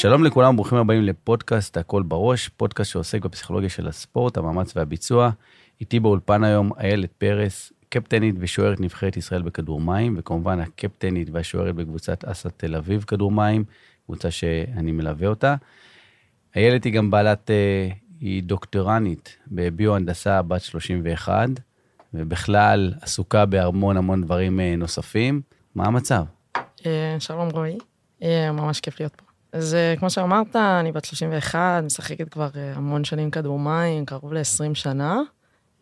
[0.00, 5.30] שלום לכולם, ברוכים הבאים לפודקאסט הכל בראש, פודקאסט שעוסק בפסיכולוגיה של הספורט, המאמץ והביצוע.
[5.80, 12.24] איתי באולפן היום איילת פרס, קפטנית ושוערת נבחרת ישראל בכדור מים, וכמובן הקפטנית והשוערת בקבוצת
[12.24, 13.64] אסא תל אביב כדור מים,
[14.06, 15.54] קבוצה שאני מלווה אותה.
[16.56, 17.88] איילת היא גם בעלת, אה,
[18.20, 21.48] היא דוקטורנית בביו-הנדסה בת 31,
[22.14, 25.40] ובכלל עסוקה בהמון המון דברים אה, נוספים.
[25.74, 26.24] מה המצב?
[26.86, 27.78] אה, שלום רועי,
[28.52, 29.29] ממש כיף להיות פה.
[29.52, 35.20] אז כמו שאמרת, אני בת 31, משחקת כבר המון שנים כדור מים, קרוב ל-20 שנה.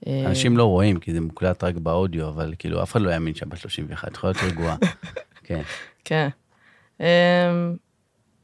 [0.06, 3.48] אנשים לא רואים, כי זה מוקלט רק באודיו, אבל כאילו, אף אחד לא יאמין שאת
[3.48, 4.76] בת 31, את יכולה להיות רגועה.
[5.44, 5.62] כן.
[6.04, 6.28] כן.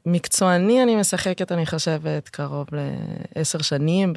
[0.05, 2.67] מקצועני אני משחקת, אני חושבת, קרוב
[3.35, 4.13] לעשר שנים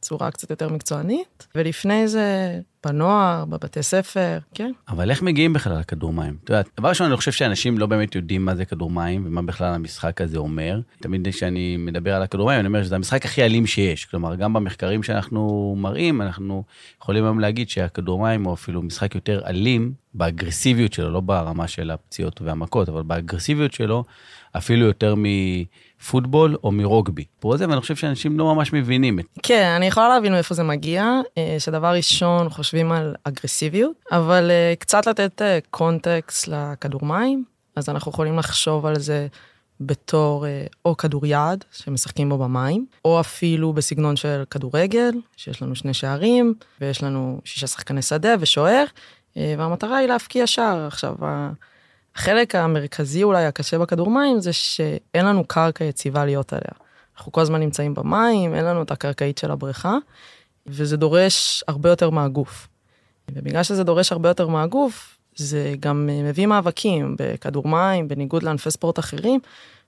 [0.00, 4.72] בצורה קצת יותר מקצוענית, ולפני זה בנוער, בבתי ספר, כן.
[4.88, 6.36] אבל איך מגיעים בכלל לכדור מים?
[6.44, 9.42] את יודעת, דבר ראשון, אני חושב שאנשים לא באמת יודעים מה זה כדור מים ומה
[9.42, 10.80] בכלל המשחק הזה אומר.
[11.00, 14.04] תמיד כשאני מדבר על הכדור מים, אני אומר שזה המשחק הכי אלים שיש.
[14.04, 16.64] כלומר, גם במחקרים שאנחנו מראים, אנחנו
[17.02, 21.90] יכולים היום להגיד שהכדור מים הוא אפילו משחק יותר אלים באגרסיביות שלו, לא ברמה של
[21.90, 24.04] הפציעות והמכות, אבל באגרסיביות שלו,
[24.56, 25.14] אפילו יותר
[26.00, 27.24] מפוטבול או מרוגבי.
[27.40, 29.40] פה זה, ואני חושב שאנשים לא ממש מבינים את זה.
[29.42, 34.74] כן, אני יכולה להבין מאיפה זה מגיע, אה, שדבר ראשון חושבים על אגרסיביות, אבל אה,
[34.78, 37.44] קצת לתת אה, קונטקסט לכדור מים,
[37.76, 39.26] אז אנחנו יכולים לחשוב על זה
[39.80, 40.46] בתור
[40.84, 46.54] או כדור יד, שמשחקים בו במים, או אפילו בסגנון של כדורגל, שיש לנו שני שערים,
[46.80, 48.84] ויש לנו שישה שחקני שדה ושוער,
[49.36, 50.86] והמטרה היא להפקיע שער.
[50.86, 51.14] עכשיו,
[52.18, 56.88] החלק המרכזי אולי הקשה בכדור מים זה שאין לנו קרקע יציבה להיות עליה.
[57.16, 59.96] אנחנו כל הזמן נמצאים במים, אין לנו את הקרקעית של הבריכה,
[60.66, 62.68] וזה דורש הרבה יותר מהגוף.
[63.30, 68.98] ובגלל שזה דורש הרבה יותר מהגוף, זה גם מביא מאבקים בכדור מים, בניגוד לענפי ספורט
[68.98, 69.40] אחרים,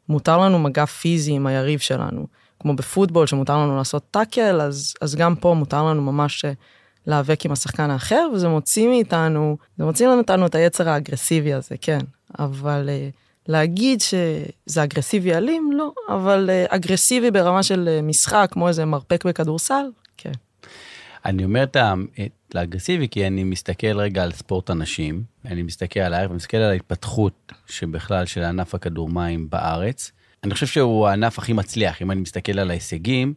[0.09, 2.27] מותר לנו מגע פיזי עם היריב שלנו.
[2.61, 6.45] כמו בפוטבול שמותר לנו לעשות טאקל, אז, אז גם פה מותר לנו ממש
[7.07, 12.01] להיאבק עם השחקן האחר, וזה מוציא מאיתנו, זה מוציא מאיתנו את היצר האגרסיבי הזה, כן.
[12.39, 13.17] אבל uh,
[13.49, 19.25] להגיד שזה אגרסיבי אלים, לא, אבל uh, אגרסיבי ברמה של uh, משחק, כמו איזה מרפק
[19.25, 19.85] בכדורסל,
[20.17, 20.33] כן.
[21.25, 21.77] אני אומר את
[22.55, 27.53] האגרסיבי כי אני מסתכל רגע על ספורט הנשים, אני מסתכל על הערך ומסתכל על ההתפתחות
[27.67, 30.13] שבכלל של ענף הכדור מים בארץ.
[30.45, 33.35] אני חושב שהוא הענף הכי מצליח, אם אני מסתכל על ההישגים,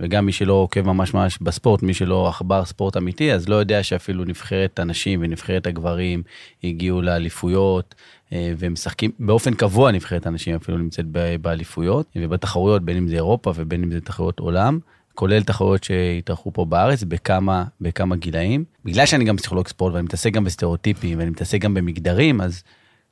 [0.00, 3.82] וגם מי שלא עוקב ממש ממש בספורט, מי שלא עכבר ספורט אמיתי, אז לא יודע
[3.82, 6.22] שאפילו נבחרת הנשים ונבחרת הגברים
[6.64, 7.94] הגיעו לאליפויות,
[8.32, 11.06] אה, ומשחקים באופן קבוע נבחרת הנשים אפילו נמצאת
[11.40, 14.78] באליפויות, ובתחרויות, בין אם זה אירופה ובין אם זה תחרויות עולם.
[15.14, 18.64] כולל תחרויות שהתארחו פה בארץ בכמה, בכמה גילאים.
[18.84, 22.62] בגלל שאני גם פסיכולוג ספורט ואני מתעסק גם בסטריאוטיפים ואני מתעסק גם במגדרים, אז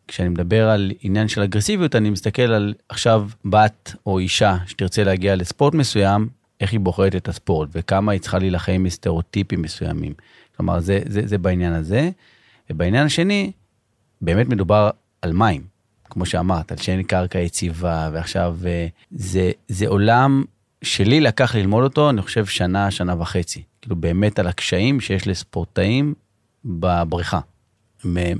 [0.08, 5.36] כשאני מדבר על עניין של אגרסיביות, אני מסתכל על עכשיו בת או אישה שתרצה להגיע
[5.36, 6.28] לספורט מסוים,
[6.62, 10.12] איך היא בוחרת את הספורט וכמה היא צריכה להילחם עם סטריאוטיפים מסוימים.
[10.56, 12.10] כלומר, זה, זה, זה בעניין הזה.
[12.70, 13.52] ובעניין השני,
[14.20, 14.90] באמת מדובר
[15.22, 15.62] על מים,
[16.04, 20.44] כמו שאמרת, על שאין קרקע יציבה, ועכשיו אה, זה, זה עולם
[20.82, 23.62] שלי לקח ללמוד אותו, אני חושב, שנה, שנה וחצי.
[23.82, 26.14] כאילו, באמת על הקשיים שיש לספורטאים
[26.64, 27.40] בבריכה.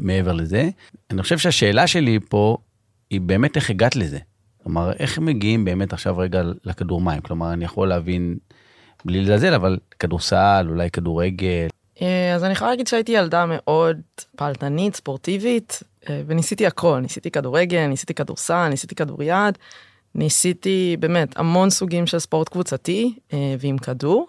[0.01, 0.69] מעבר לזה,
[1.11, 2.57] אני חושב שהשאלה שלי פה
[3.11, 4.19] היא באמת איך הגעת לזה.
[4.63, 7.21] כלומר, איך מגיעים באמת עכשיו רגע לכדור מים?
[7.21, 8.37] כלומר, אני יכול להבין,
[9.05, 11.69] בלי לזלזל, אבל כדורסל, אולי כדורגל.
[12.03, 14.01] אה, אז אני יכולה להגיד שהייתי ילדה מאוד
[14.37, 19.59] פעלתנית, ספורטיבית, אה, וניסיתי הכל, ניסיתי כדורגל, ניסיתי כדורסל, ניסיתי כדוריד,
[20.15, 24.27] ניסיתי באמת המון סוגים של ספורט קבוצתי אה, ועם כדור.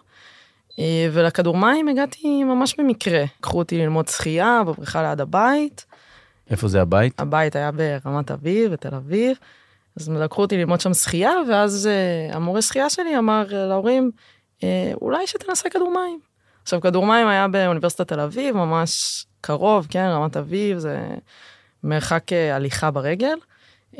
[1.11, 3.23] ולכדור מים הגעתי ממש במקרה.
[3.41, 5.85] קחו אותי ללמוד שחייה בבריכה ליד הבית.
[6.49, 7.19] איפה זה הבית?
[7.19, 9.37] הבית היה ברמת אביב, בתל אביב.
[9.97, 11.89] אז לקחו אותי ללמוד שם שחייה, ואז
[12.31, 14.11] uh, המורה שחייה שלי אמר להורים,
[14.59, 14.63] uh,
[15.01, 16.19] אולי שתנסה כדור מים.
[16.63, 21.07] עכשיו, כדור מים היה באוניברסיטת תל אביב, ממש קרוב, כן, רמת אביב, זה
[21.83, 23.35] מרחק uh, הליכה ברגל.
[23.93, 23.97] Uh,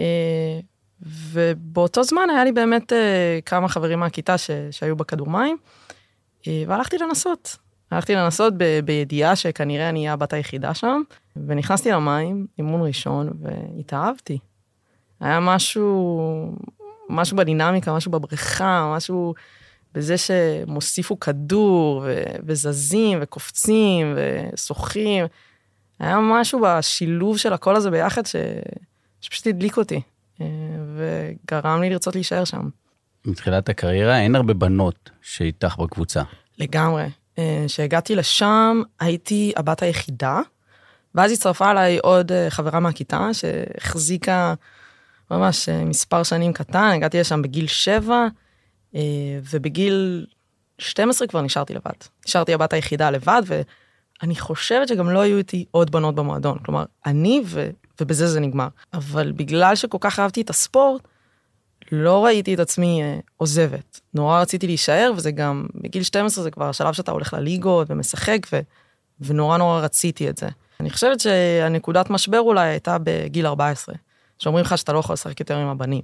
[1.01, 2.95] ובאותו זמן היה לי באמת uh,
[3.45, 5.57] כמה חברים מהכיתה ש, שהיו בכדור מים,
[6.41, 7.57] uh, והלכתי לנסות.
[7.91, 11.01] הלכתי לנסות ב, בידיעה שכנראה אני אהיה הבת היחידה שם,
[11.47, 14.39] ונכנסתי למים, אימון ראשון, והתאהבתי.
[15.23, 16.55] היה משהו,
[17.09, 19.33] משהו בדינמיקה, משהו בבריכה, משהו
[19.93, 25.25] בזה שהם הוסיפו כדור, ו- וזזים, וקופצים, ושוחים.
[25.99, 28.35] היה משהו בשילוב של הכל הזה ביחד ש...
[29.21, 30.01] שפשוט הדליק אותי,
[30.41, 30.45] אה,
[30.95, 32.69] וגרם לי לרצות להישאר שם.
[33.25, 36.23] מתחילת הקריירה אין הרבה בנות שאיתך בקבוצה.
[36.59, 37.05] לגמרי.
[37.67, 40.39] כשהגעתי אה, לשם הייתי הבת היחידה,
[41.15, 44.53] ואז הצטרפה אליי עוד אה, חברה מהכיתה שהחזיקה
[45.31, 48.27] ממש אה, מספר שנים קטן, הגעתי לשם בגיל שבע,
[48.95, 49.01] אה,
[49.51, 50.25] ובגיל
[50.77, 51.91] 12 כבר נשארתי לבד.
[52.27, 56.57] נשארתי הבת היחידה לבד, ואני חושבת שגם לא היו איתי עוד בנות במועדון.
[56.65, 57.69] כלומר, אני ו...
[58.01, 58.67] ובזה זה נגמר.
[58.93, 61.01] אבל בגלל שכל כך אהבתי את הספורט,
[61.91, 63.99] לא ראיתי את עצמי אה, עוזבת.
[64.13, 68.59] נורא רציתי להישאר, וזה גם, בגיל 12 זה כבר השלב שאתה הולך לליגות ומשחק, ו,
[69.21, 70.47] ונורא נורא רציתי את זה.
[70.79, 73.95] אני חושבת שהנקודת משבר אולי הייתה בגיל 14,
[74.43, 76.01] שאומרים לך שאתה לא יכול לשחק יותר עם הבנים.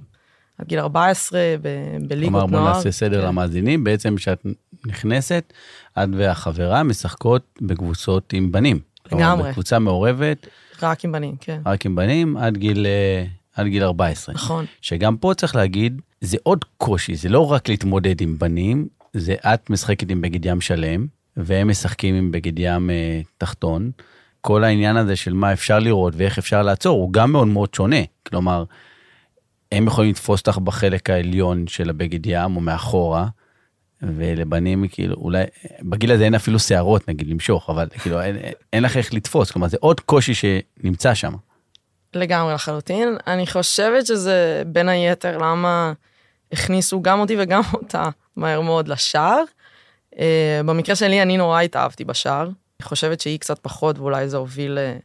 [0.58, 2.46] עד גיל 14 ב- בליגות נוער.
[2.46, 3.26] כלומר, בוא נעשה סדר כן.
[3.26, 4.46] למאזינים, בעצם כשאת
[4.86, 5.52] נכנסת,
[5.98, 8.78] את והחברה משחקות בקבוצות עם בנים.
[9.12, 9.50] לגמרי.
[9.50, 10.46] בקבוצה מעורבת,
[10.82, 11.60] רק עם בנים, כן.
[11.66, 13.24] רק עם בנים, עד גיל, אה,
[13.56, 14.34] עד גיל 14.
[14.34, 14.64] נכון.
[14.80, 19.70] שגם פה צריך להגיד, זה עוד קושי, זה לא רק להתמודד עם בנים, זה את
[19.70, 23.90] משחקת עם בגד ים שלם, והם משחקים עם בגד ים אה, תחתון.
[24.40, 28.00] כל העניין הזה של מה אפשר לראות ואיך אפשר לעצור, הוא גם מאוד מאוד שונה.
[28.26, 28.64] כלומר,
[29.72, 33.26] הם יכולים לתפוס אותך בחלק העליון של הבגד ים או מאחורה,
[34.02, 35.44] ולבנים כאילו אולי
[35.82, 38.36] בגיל הזה אין אפילו שערות נגיד למשוך אבל כאילו אין,
[38.72, 41.32] אין לך איך לתפוס כלומר זה עוד קושי שנמצא שם.
[42.14, 43.16] לגמרי לחלוטין.
[43.26, 45.92] אני חושבת שזה בין היתר למה
[46.52, 48.04] הכניסו גם אותי וגם אותה
[48.36, 49.42] מהר מאוד לשער.
[50.14, 50.18] Uh,
[50.64, 52.48] במקרה שלי אני נורא התאהבתי בשער.
[52.80, 55.02] אני חושבת שהיא קצת פחות ואולי זה הוביל uh,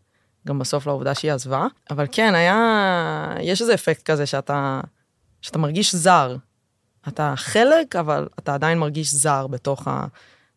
[0.47, 1.67] גם בסוף לעובדה שהיא עזבה.
[1.89, 4.81] אבל כן, היה, יש איזה אפקט כזה שאתה,
[5.41, 6.35] שאתה מרגיש זר.
[7.07, 10.05] אתה חלק, אבל אתה עדיין מרגיש זר בתוך, ה,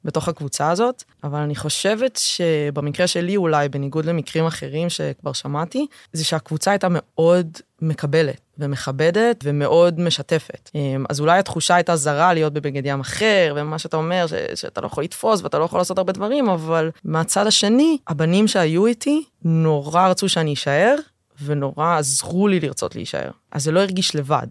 [0.04, 1.04] בתוך הקבוצה הזאת.
[1.24, 7.58] אבל אני חושבת שבמקרה שלי אולי, בניגוד למקרים אחרים שכבר שמעתי, זה שהקבוצה הייתה מאוד
[7.82, 10.70] מקבלת ומכבדת ומאוד משתפת.
[10.74, 14.80] אמ, אז אולי התחושה הייתה זרה להיות בבגד ים אחר, ומה שאתה אומר, ש, שאתה
[14.80, 19.24] לא יכול לתפוס ואתה לא יכול לעשות הרבה דברים, אבל מהצד השני, הבנים שהיו איתי
[19.44, 20.94] נורא רצו שאני אשאר,
[21.44, 23.30] ונורא עזרו לי לרצות להישאר.
[23.52, 24.46] אז זה לא הרגיש לבד.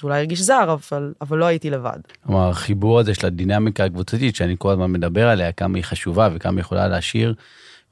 [0.00, 1.98] זה אולי הרגיש זר, אבל, אבל לא הייתי לבד.
[2.26, 6.52] כלומר החיבור הזה של הדינמיקה הקבוצתית שאני כל הזמן מדבר עליה כמה היא חשובה וכמה
[6.52, 7.34] היא יכולה להשאיר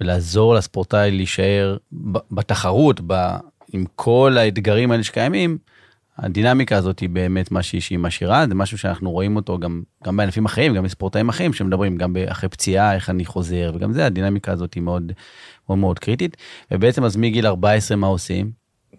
[0.01, 1.77] ולעזור לספורטאי להישאר
[2.31, 3.37] בתחרות ב-
[3.73, 5.59] עם כל האתגרים האלה שקיימים.
[6.19, 10.45] הדינמיקה הזאת היא באמת מה שהיא משאירה זה משהו שאנחנו רואים אותו גם גם בענפים
[10.45, 14.75] אחרים גם בספורטאים אחרים שמדברים גם אחרי פציעה איך אני חוזר וגם זה הדינמיקה הזאת
[14.75, 15.13] היא מאוד
[15.69, 16.37] מאוד מאוד קריטית
[16.71, 18.51] ובעצם אז מגיל 14 מה עושים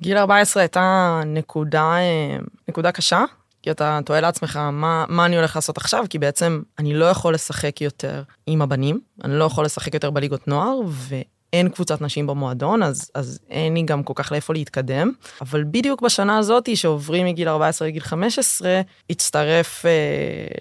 [0.02, 3.24] גיל 14 הייתה נקודה, אה, נקודה קשה,
[3.62, 7.34] כי אתה תוהה לעצמך מה, מה אני הולך לעשות עכשיו, כי בעצם אני לא יכול
[7.34, 12.84] לשחק יותר עם הבנים, אני לא יכול לשחק יותר בליגות נוער, ואין קבוצת נשים במועדון,
[12.84, 15.12] אז, אז אין לי גם כל כך לאיפה להתקדם.
[15.42, 19.92] אבל בדיוק בשנה הזאת, שעוברים מגיל 14 לגיל 15, הצטרף אה,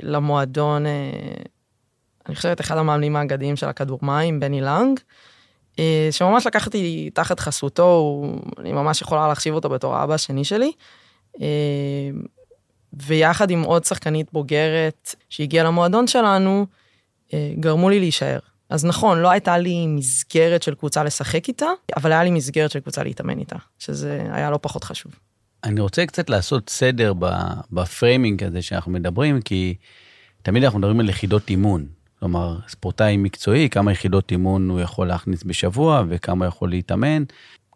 [0.02, 0.92] למועדון, אה,
[2.28, 5.00] אני חושבת, אחד המאמנים האגדיים של הכדור מים, בני לנג.
[5.78, 8.22] אה, שממש לקחתי תחת חסותו,
[8.58, 10.72] אני ממש יכולה להחשיב אותו בתור האבא השני שלי.
[11.40, 12.10] אה,
[12.92, 16.66] ויחד עם עוד שחקנית בוגרת שהגיעה למועדון שלנו,
[17.34, 18.38] אה, גרמו לי להישאר.
[18.70, 22.80] אז נכון, לא הייתה לי מסגרת של קבוצה לשחק איתה, אבל היה לי מסגרת של
[22.80, 25.12] קבוצה להתאמן איתה, שזה היה לא פחות חשוב.
[25.64, 27.12] אני רוצה קצת לעשות סדר
[27.72, 29.74] בפריימינג הזה שאנחנו מדברים, כי
[30.42, 31.86] תמיד אנחנו מדברים על יחידות אימון.
[32.20, 37.22] כלומר, ספורטאי מקצועי, כמה יחידות אימון הוא יכול להכניס בשבוע וכמה יכול להתאמן.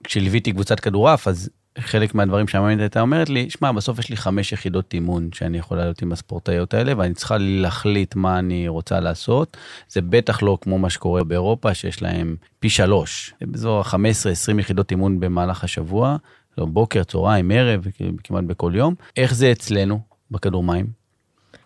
[0.05, 4.53] כשליוויתי קבוצת כדורעף, אז חלק מהדברים שהמאמנת הייתה אומרת לי, שמע, בסוף יש לי חמש
[4.53, 9.57] יחידות אימון שאני יכולה להיות עם הספורטאיות האלה, ואני צריכה להחליט מה אני רוצה לעשות.
[9.89, 14.91] זה בטח לא כמו מה שקורה באירופה, שיש להם פי שלוש, זה באזור ה-15-20 יחידות
[14.91, 16.17] אימון במהלך השבוע,
[16.59, 17.87] לא, בוקר, צהריים, ערב,
[18.25, 18.95] כמעט בכל יום.
[19.17, 20.87] איך זה אצלנו בכדור מים?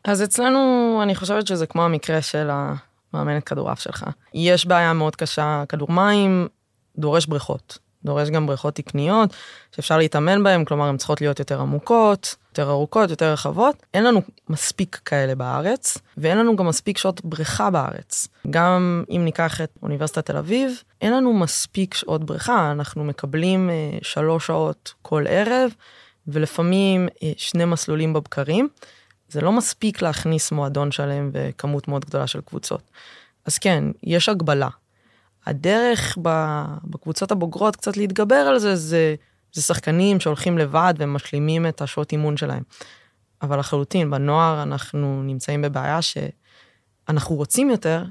[0.04, 4.04] אז אצלנו, אני חושבת שזה כמו המקרה של המאמנת כדורעף שלך.
[4.34, 6.48] יש בעיה מאוד קשה, כדור מים
[6.98, 7.78] דורש בריכות.
[8.04, 9.34] דורש גם בריכות תקניות,
[9.76, 13.86] שאפשר להתאמן בהן, כלומר, הן צריכות להיות יותר עמוקות, יותר ארוכות, יותר רחבות.
[13.94, 18.28] אין לנו מספיק כאלה בארץ, ואין לנו גם מספיק שעות בריכה בארץ.
[18.50, 23.98] גם אם ניקח את אוניברסיטת תל אביב, אין לנו מספיק שעות בריכה, אנחנו מקבלים אה,
[24.02, 25.70] שלוש שעות כל ערב,
[26.28, 28.68] ולפעמים אה, שני מסלולים בבקרים.
[29.28, 32.82] זה לא מספיק להכניס מועדון שלם וכמות מאוד גדולה של קבוצות.
[33.46, 34.68] אז כן, יש הגבלה.
[35.46, 36.18] הדרך
[36.84, 39.14] בקבוצות הבוגרות קצת להתגבר על זה, זה,
[39.52, 42.62] זה שחקנים שהולכים לבד ומשלימים את השעות אימון שלהם.
[43.42, 48.04] אבל לחלוטין, בנוער אנחנו נמצאים בבעיה שאנחנו רוצים יותר,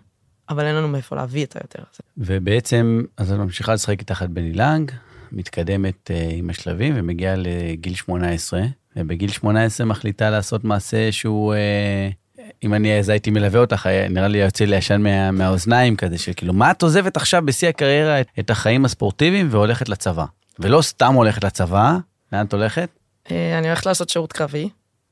[0.50, 2.00] אבל אין לנו מאיפה להביא את היותר הזה.
[2.18, 4.92] ובעצם, אז את ממשיכה לשחק תחת בני לנג,
[5.32, 8.62] מתקדמת uh, עם השלבים ומגיעה לגיל 18,
[8.96, 11.54] ובגיל 18 מחליטה לעשות מעשה שהוא...
[11.54, 12.14] Uh,
[12.64, 16.34] אם אני אז הייתי מלווה אותך, נראה לי יוצא לי ישן מה, מהאוזניים כזה, של
[16.36, 20.26] כאילו, מה את עוזבת עכשיו בשיא הקריירה את, את החיים הספורטיביים והולכת לצבא?
[20.60, 21.98] ולא סתם הולכת לצבא,
[22.34, 22.90] לאן את הולכת?
[23.32, 24.70] אה, אני הולכת לעשות שירות קרבי,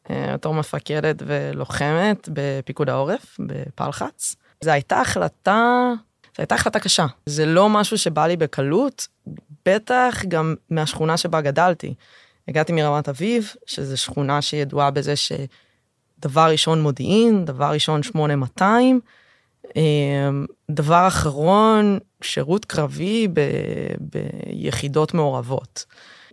[0.10, 4.36] אה, בתור מפקדת ולוחמת בפיקוד העורף, בפלחץ.
[4.64, 5.92] זו הייתה החלטה,
[6.24, 7.06] זו הייתה החלטה קשה.
[7.26, 9.08] זה לא משהו שבא לי בקלות,
[9.66, 11.94] בטח גם מהשכונה שבה גדלתי.
[12.48, 19.00] הגעתי מרמת אביב, שזו שכונה שידועה בזה שדבר ראשון מודיעין, דבר ראשון 8200,
[19.76, 23.42] אמ, דבר אחרון, שירות קרבי ב,
[24.00, 25.86] ביחידות מעורבות.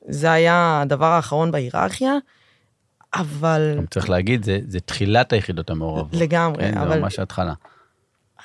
[0.09, 2.13] זה היה הדבר האחרון בהיררכיה,
[3.15, 3.79] אבל...
[3.91, 6.21] צריך להגיד, זה, זה תחילת היחידות המעורבות.
[6.21, 6.93] לגמרי, כן, אבל...
[6.93, 7.53] זה ממש ההתחלה.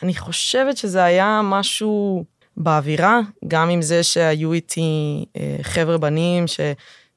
[0.03, 2.23] אני חושבת שזה היה משהו
[2.57, 6.59] באווירה, גם עם זה שהיו איתי אה, חבר'ה בנים ש...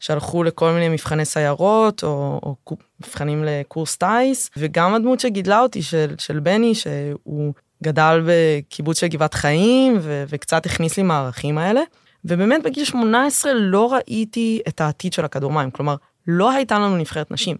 [0.00, 6.14] שהלכו לכל מיני מבחני סיירות או, או מבחנים לקורס טיס, וגם הדמות שגידלה אותי של,
[6.18, 7.52] של בני, שהוא
[7.84, 11.80] גדל בקיבוץ של גבעת חיים ו, וקצת הכניס לי מהערכים האלה.
[12.24, 17.30] ובאמת בגיל 18 לא ראיתי את העתיד של הכדור מים, כלומר, לא הייתה לנו נבחרת
[17.30, 17.56] נשים.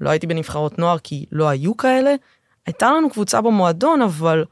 [0.00, 2.14] לא הייתי בנבחרות נוער כי לא היו כאלה,
[2.66, 4.44] הייתה לנו קבוצה במועדון, אבל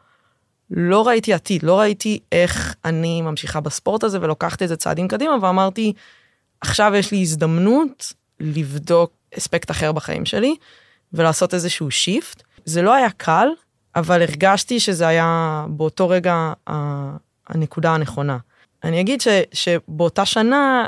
[0.70, 5.34] לא ראיתי עתיד, לא ראיתי איך אני ממשיכה בספורט הזה ולוקחת את זה צעדים קדימה,
[5.42, 5.92] ואמרתי,
[6.62, 10.56] עכשיו יש לי הזדמנות לבדוק אספקט אחר בחיים שלי
[11.12, 12.42] ולעשות איזשהו שיפט.
[12.64, 13.48] זה לא היה קל,
[13.96, 16.52] אבל הרגשתי שזה היה באותו רגע
[17.48, 18.38] הנקודה הנכונה.
[18.84, 20.86] אני אגיד ש, שבאותה שנה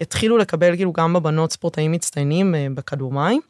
[0.00, 3.40] התחילו לקבל כאילו גם בבנות ספורטאים מצטיינים אה, בכדור מים.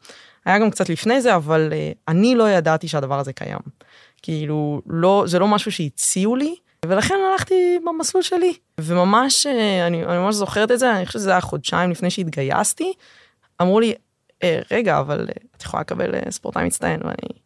[0.45, 3.59] היה גם קצת לפני זה, אבל אה, אני לא ידעתי שהדבר הזה קיים.
[4.21, 6.55] כאילו, לא, זה לא משהו שהציעו לי,
[6.87, 8.53] ולכן הלכתי במסלול שלי.
[8.81, 12.93] וממש, אה, אני, אני ממש זוכרת את זה, אני חושבת שזה היה חודשיים לפני שהתגייסתי,
[13.61, 13.93] אמרו לי,
[14.43, 15.27] אה, רגע, אבל
[15.57, 17.39] את יכולה לקבל ספורטאי מצטיין, ואני...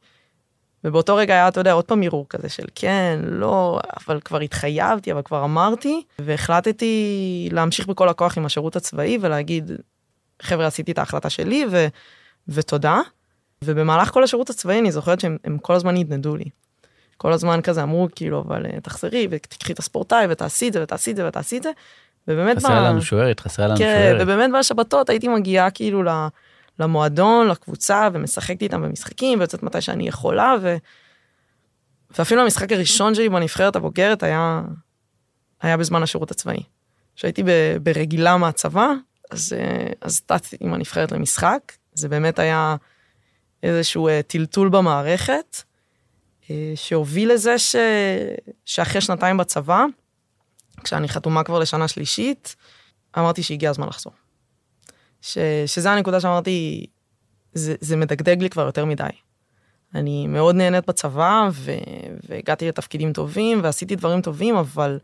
[0.84, 5.12] ובאותו רגע היה, אתה יודע, עוד פעם ערעור כזה של כן, לא, אבל כבר התחייבתי,
[5.12, 9.72] אבל כבר אמרתי, והחלטתי להמשיך בכל הכוח עם השירות הצבאי ולהגיד,
[10.42, 11.88] חבר'ה, עשיתי את ההחלטה שלי, ו,
[12.48, 13.02] ותודה.
[13.64, 16.46] ובמהלך כל השירות הצבאי אני זוכרת שהם כל הזמן נדנדו לי.
[17.22, 21.12] כל הזמן כזה אמרו, כאילו, אבל אה, תחזרי ותקחי את הספורטאי ותעשי את זה ותעשי
[21.12, 21.72] את זה ותעשי את זה.
[22.28, 22.58] ובאמת...
[22.58, 22.84] חסרה ב...
[22.84, 24.22] לנו שוערת, חסרה לנו כן, שוערת.
[24.22, 26.04] ובאמת בשבתות הייתי מגיעה כאילו
[26.80, 30.76] למועדון, לקבוצה, ומשחקת איתם במשחקים, ויוצאת מתי שאני יכולה, ו...
[32.18, 34.62] ואפילו המשחק הראשון שלי בנבחרת הבוגרת היה,
[35.62, 36.64] היה בזמן השירות הצבאי.
[37.16, 37.44] כשהייתי
[37.84, 38.92] ברגילה מהצבא,
[39.32, 42.76] אז, אה, אז טסתי עם הנבחרת למשחק, זה באמת היה
[43.64, 45.64] איזשהו אה, טלטול במערכת,
[46.76, 47.76] שהוביל לזה ש...
[48.66, 49.86] שאחרי שנתיים בצבא,
[50.84, 52.56] כשאני חתומה כבר לשנה שלישית,
[53.18, 54.14] אמרתי שהגיע הזמן לחזור.
[55.22, 55.38] ש...
[55.66, 56.86] שזה הנקודה שאמרתי,
[57.54, 59.04] זה, זה מדגדג לי כבר יותר מדי.
[59.96, 61.72] אני מאוד נהנית בצבא, ו...
[62.30, 65.00] והגעתי לתפקידים טובים, ועשיתי דברים טובים, אבל,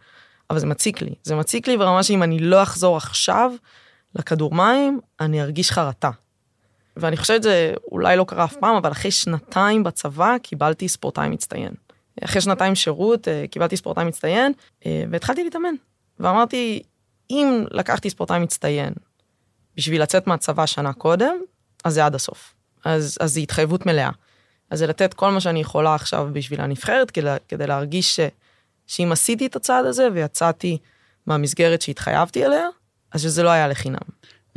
[0.50, 1.14] אבל זה מציק לי.
[1.24, 3.52] זה מציק לי ברמה שאם אני לא אחזור עכשיו
[4.16, 6.10] לכדור מים, אני ארגיש חרטה.
[7.00, 11.72] ואני חושבת שזה אולי לא קרה אף פעם, אבל אחרי שנתיים בצבא קיבלתי ספורטאי מצטיין.
[12.24, 14.52] אחרי שנתיים שירות אה, קיבלתי ספורטאי מצטיין,
[14.86, 15.74] אה, והתחלתי להתאמן.
[16.20, 16.84] ואמרתי,
[17.30, 18.94] אם לקחתי ספורטאי מצטיין
[19.76, 21.36] בשביל לצאת מהצבא שנה קודם,
[21.84, 22.54] אז זה עד הסוף.
[22.86, 24.10] אז, אז זה התחייבות מלאה.
[24.70, 28.20] אז זה לתת כל מה שאני יכולה עכשיו בשביל הנבחרת, כדי, כדי להרגיש ש,
[28.88, 30.78] שאם עשיתי את הצעד הזה ויצאתי
[31.26, 32.68] מהמסגרת שהתחייבתי אליה,
[33.12, 34.08] אז שזה לא היה לחינם.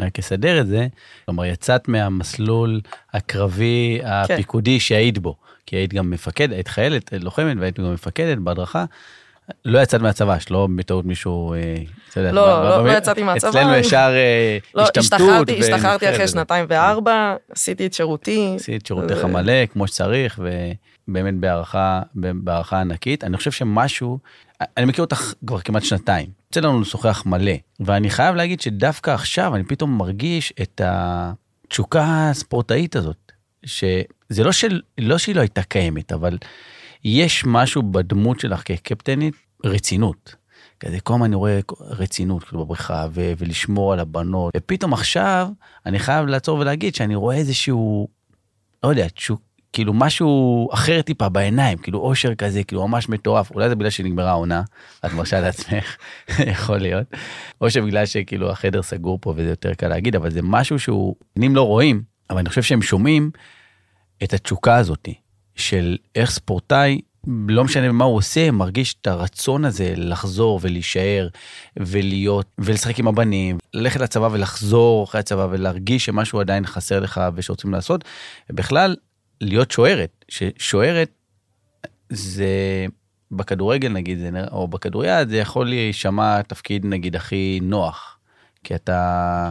[0.00, 0.86] רק אסדר את זה,
[1.24, 2.80] כלומר יצאת מהמסלול
[3.12, 4.06] הקרבי כן.
[4.06, 4.80] הפיקודי כן.
[4.80, 8.84] שהיית בו, כי היית גם מפקד, היית חיילת, לוחמת והיית גם מפקדת בהדרכה.
[9.64, 11.54] לא יצאת מהצבא, שלא בטעות מישהו...
[11.54, 11.58] אה,
[12.16, 13.48] לא, לא, לא, לא יצאתי מהצבא.
[13.48, 15.48] אצלנו ישר אה, לא, השתמטות.
[15.58, 18.52] השתחררתי אחרי שנתיים וארבע, עשיתי את שירותי.
[18.56, 20.40] עשיתי את שירותיך מלא, כמו שצריך,
[21.08, 21.34] ובאמת
[22.14, 23.24] בהערכה ענקית.
[23.24, 24.18] אני חושב שמשהו,
[24.76, 26.30] אני מכיר אותך כבר כמעט שנתיים.
[26.46, 32.96] יוצא לנו לשוחח מלא, ואני חייב להגיד שדווקא עכשיו אני פתאום מרגיש את התשוקה הספורטאית
[32.96, 33.32] הזאת,
[33.64, 36.38] שזה לא, של, לא שהיא לא הייתה קיימת, אבל
[37.04, 40.34] יש משהו בדמות שלך כקפטנית, רצינות.
[40.80, 45.48] כזה כל הזמן אני רואה רצינות כאילו בבריכה ו- ולשמור על הבנות ופתאום עכשיו
[45.86, 48.08] אני חייב לעצור ולהגיד שאני רואה איזשהו
[48.84, 53.68] לא יודע תשוק כאילו משהו אחר טיפה בעיניים, כאילו אושר כזה, כאילו ממש מטורף, אולי
[53.68, 54.62] זה בגלל שנגמרה העונה,
[55.06, 55.96] את מרשה לעצמך,
[56.52, 57.06] יכול להיות,
[57.60, 61.56] או שבגלל שכאילו החדר סגור פה וזה יותר קל להגיד, אבל זה משהו שהוא, אם
[61.56, 63.30] לא רואים, אבל אני חושב שהם שומעים
[64.22, 65.14] את התשוקה הזאתי,
[65.56, 67.00] של איך ספורטאי,
[67.48, 71.28] לא משנה מה הוא עושה, מרגיש את הרצון הזה לחזור ולהישאר
[71.76, 77.72] ולהיות ולשחק עם הבנים, ללכת לצבא ולחזור אחרי הצבא ולהרגיש שמשהו עדיין חסר לך ושרוצים
[77.72, 78.04] לעשות.
[78.50, 78.96] ובכלל,
[79.40, 81.10] להיות שוערת, ששוערת
[82.08, 82.86] זה
[83.32, 84.18] בכדורגל נגיד,
[84.50, 88.18] או בכדוריד, זה יכול להישמע תפקיד נגיד הכי נוח,
[88.64, 89.50] כי אתה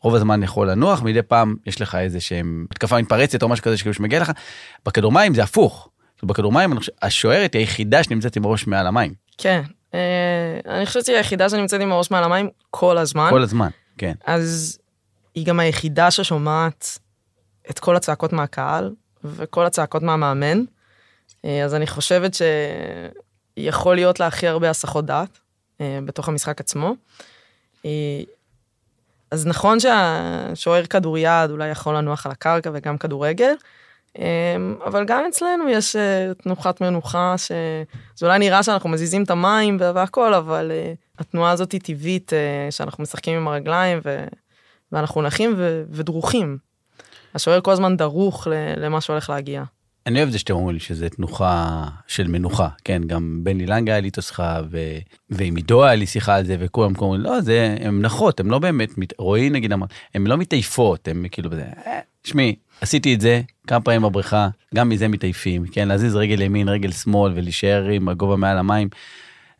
[0.00, 3.76] רוב הזמן יכול לנוח, מדי פעם יש לך איזה שהם התקפה מתפרצת או משהו כזה
[3.76, 4.32] שכאילו שמגיע לך.
[4.86, 5.88] בכדור מים זה הפוך.
[6.22, 9.14] בכדור מים השוערת היא היחידה שנמצאת עם הראש מעל המים.
[9.38, 9.62] כן,
[9.94, 9.98] אה,
[10.66, 13.26] אני חושבת שהיא היחידה שנמצאת עם הראש מעל המים כל הזמן.
[13.30, 14.14] כל הזמן, כן.
[14.26, 14.78] אז
[15.34, 16.98] היא גם היחידה ששומעת
[17.70, 18.92] את כל הצעקות מהקהל
[19.24, 20.64] וכל הצעקות מהמאמן.
[21.44, 22.36] אה, אז אני חושבת
[23.58, 25.38] שיכול להיות לה הכי הרבה הסחות דעת
[25.80, 26.94] אה, בתוך המשחק עצמו.
[29.30, 33.54] אז נכון שהשוער כדוריד אולי יכול לנוח על הקרקע וגם כדורגל,
[34.84, 40.34] אבל גם אצלנו יש אה, תנוחת מנוחה, שזה אולי נראה שאנחנו מזיזים את המים והכל,
[40.34, 44.00] אבל אה, התנועה הזאת היא טבעית, אה, שאנחנו משחקים עם הרגליים.
[44.92, 45.54] ואנחנו נחים.
[45.90, 46.58] ודרוכים.
[47.34, 49.64] השוער כל הזמן דרוך למה שהולך להגיע.
[50.06, 53.92] אני אוהב את זה שאתם אומרים לי שזה תנוחה של מנוחה, כן, גם בני לנגה
[53.92, 54.78] היה לי איתו שיחה, ו...
[55.30, 58.58] ועם עידו היה לי שיחה על זה, וכולם קוראים, לא, זה, הם נחות, הם לא
[58.58, 61.64] באמת, רועי נגיד אמר, הם לא מתעייפות, הם כאילו בזה,
[62.22, 66.92] תשמעי, עשיתי את זה כמה פעמים בבריכה, גם מזה מתעייפים, כן, להזיז רגל ימין, רגל
[66.92, 68.88] שמאל ולהישאר עם הגובה מעל המים,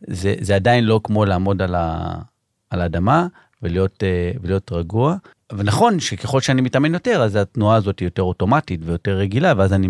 [0.07, 2.13] זה, זה עדיין לא כמו לעמוד על, ה,
[2.69, 3.27] על האדמה
[3.61, 5.15] ולהיות, אה, ולהיות רגוע.
[5.53, 9.87] ונכון שככל שאני מתאמן יותר, אז התנועה הזאת היא יותר אוטומטית ויותר רגילה, ואז אני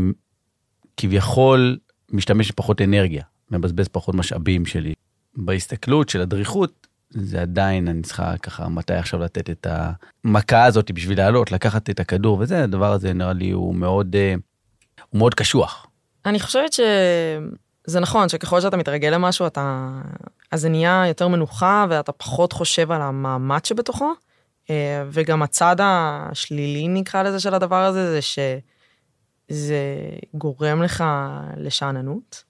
[0.98, 1.78] כביכול
[2.12, 4.94] משתמש בפחות אנרגיה, מבזבז פחות משאבים שלי.
[5.36, 9.68] בהסתכלות של הדריכות, זה עדיין, אני צריכה ככה, מתי עכשיו לתת את
[10.26, 14.36] המכה הזאת בשביל לעלות, לקחת את הכדור וזה, הדבר הזה נראה לי הוא מאוד, אה,
[15.10, 15.88] הוא מאוד קשוח.
[16.26, 19.92] אני חושבת שזה נכון, שככל שאתה מתרגל למשהו, אתה...
[20.52, 24.14] אז זה נהיה יותר מנוחה ואתה פחות חושב על המאמץ שבתוכו.
[24.70, 28.20] אה, וגם הצד השלילי נקרא לזה של הדבר הזה, זה
[29.52, 29.80] שזה
[30.34, 31.04] גורם לך
[31.58, 32.44] לשאננות.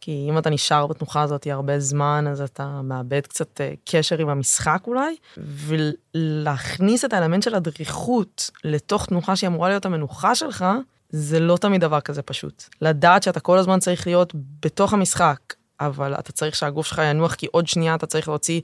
[0.00, 4.28] כי אם אתה נשאר בתנוחה הזאת הרבה זמן, אז אתה מאבד קצת אה, קשר עם
[4.28, 10.64] המשחק אולי, ולהכניס את האלמנט של הדריכות לתוך תנוחה שהיא אמורה להיות המנוחה שלך,
[11.10, 12.64] זה לא תמיד דבר כזה פשוט.
[12.80, 14.32] לדעת שאתה כל הזמן צריך להיות
[14.62, 15.38] בתוך המשחק,
[15.80, 18.60] אבל אתה צריך שהגוף שלך ינוח, כי עוד שנייה אתה צריך להוציא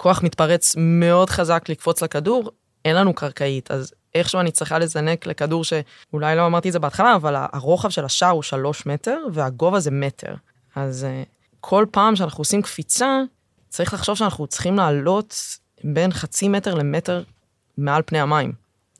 [0.00, 2.50] כוח מתפרץ מאוד חזק לקפוץ לכדור,
[2.84, 7.14] אין לנו קרקעית, אז איכשהו אני צריכה לזנק לכדור שאולי לא אמרתי את זה בהתחלה,
[7.14, 10.34] אבל הרוחב של השער הוא שלוש מטר, והגובה זה מטר.
[10.76, 11.28] אז uh,
[11.60, 13.20] כל פעם שאנחנו עושים קפיצה,
[13.68, 15.36] צריך לחשוב שאנחנו צריכים לעלות
[15.84, 17.22] בין חצי מטר למטר
[17.78, 18.52] מעל פני המים,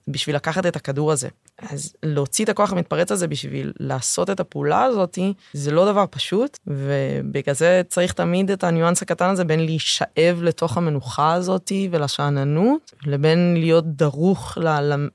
[0.08, 1.28] בשביל לקחת את הכדור הזה.
[1.68, 5.18] אז להוציא את הכוח המתפרץ הזה בשביל לעשות את הפעולה הזאת,
[5.52, 10.76] זה לא דבר פשוט, ובגלל זה צריך תמיד את הניואנס הקטן הזה בין להישאב לתוך
[10.76, 14.58] המנוחה הזאת ולשאננות, לבין להיות דרוך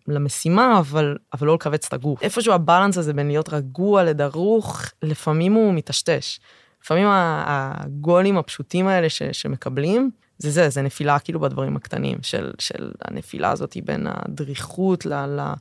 [0.08, 2.22] למשימה, אבל, אבל לא לכווץ את הגוף.
[2.22, 6.40] איפשהו הבלנס הזה בין להיות רגוע לדרוך, לפעמים הוא מטשטש.
[6.84, 12.92] לפעמים הגולים הפשוטים האלה ש, שמקבלים, זה זה, זה נפילה כאילו בדברים הקטנים של, של
[13.02, 15.14] הנפילה הזאת בין הדריכות ל...
[15.14, 15.54] ל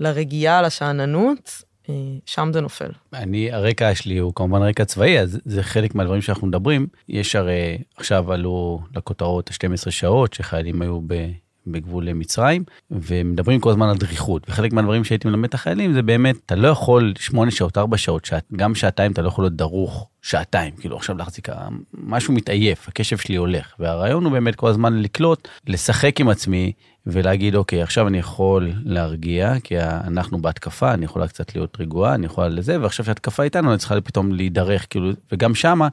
[0.00, 1.94] לרגיעה, לשאננות, אה,
[2.26, 2.90] שם זה נופל.
[3.14, 6.86] אני, הרקע שלי הוא כמובן רקע צבאי, אז זה חלק מהדברים שאנחנו מדברים.
[7.08, 11.30] יש הרי, עכשיו עלו לכותרות ה-12 שעות שחיילים היו ב...
[11.70, 16.36] בגבול מצרים, ומדברים כל הזמן על דריכות, וחלק מהדברים שהייתי מלמד את החיילים זה באמת,
[16.46, 20.08] אתה לא יכול שמונה שעות, ארבע שעות, שעת, גם שעתיים אתה לא יכול להיות דרוך
[20.22, 21.48] שעתיים, כאילו עכשיו להחזיק,
[21.92, 26.72] משהו מתעייף, הקשב שלי הולך, והרעיון הוא באמת כל הזמן לקלוט, לשחק עם עצמי,
[27.10, 32.26] ולהגיד, אוקיי, עכשיו אני יכול להרגיע, כי אנחנו בהתקפה, אני יכולה קצת להיות רגועה, אני
[32.26, 35.88] יכולה לזה, ועכשיו שהתקפה איתנו, אני צריכה פתאום להידרך, כאילו, וגם שמה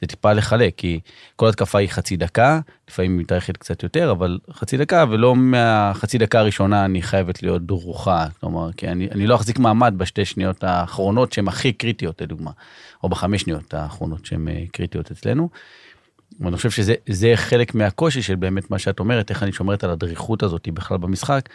[0.00, 1.00] זה טיפה לחלק, כי
[1.36, 6.18] כל התקפה היא חצי דקה, לפעמים היא מתארכת קצת יותר, אבל חצי דקה, ולא מהחצי
[6.18, 10.64] דקה הראשונה אני חייבת להיות דרוכה, כלומר, כי אני, אני לא אחזיק מעמד בשתי שניות
[10.64, 12.50] האחרונות שהן הכי קריטיות, לדוגמה,
[13.02, 15.48] או בחמש שניות האחרונות שהן אה, קריטיות אצלנו.
[16.40, 20.42] ואני חושב שזה חלק מהקושי של באמת מה שאת אומרת, איך אני שומרת על הדריכות
[20.42, 21.48] הזאת בכלל במשחק,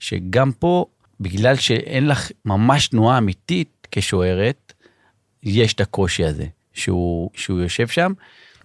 [0.00, 0.86] שגם פה,
[1.20, 4.72] בגלל שאין לך ממש תנועה אמיתית כשוערת,
[5.42, 8.12] יש את הקושי הזה, שהוא, שהוא יושב שם.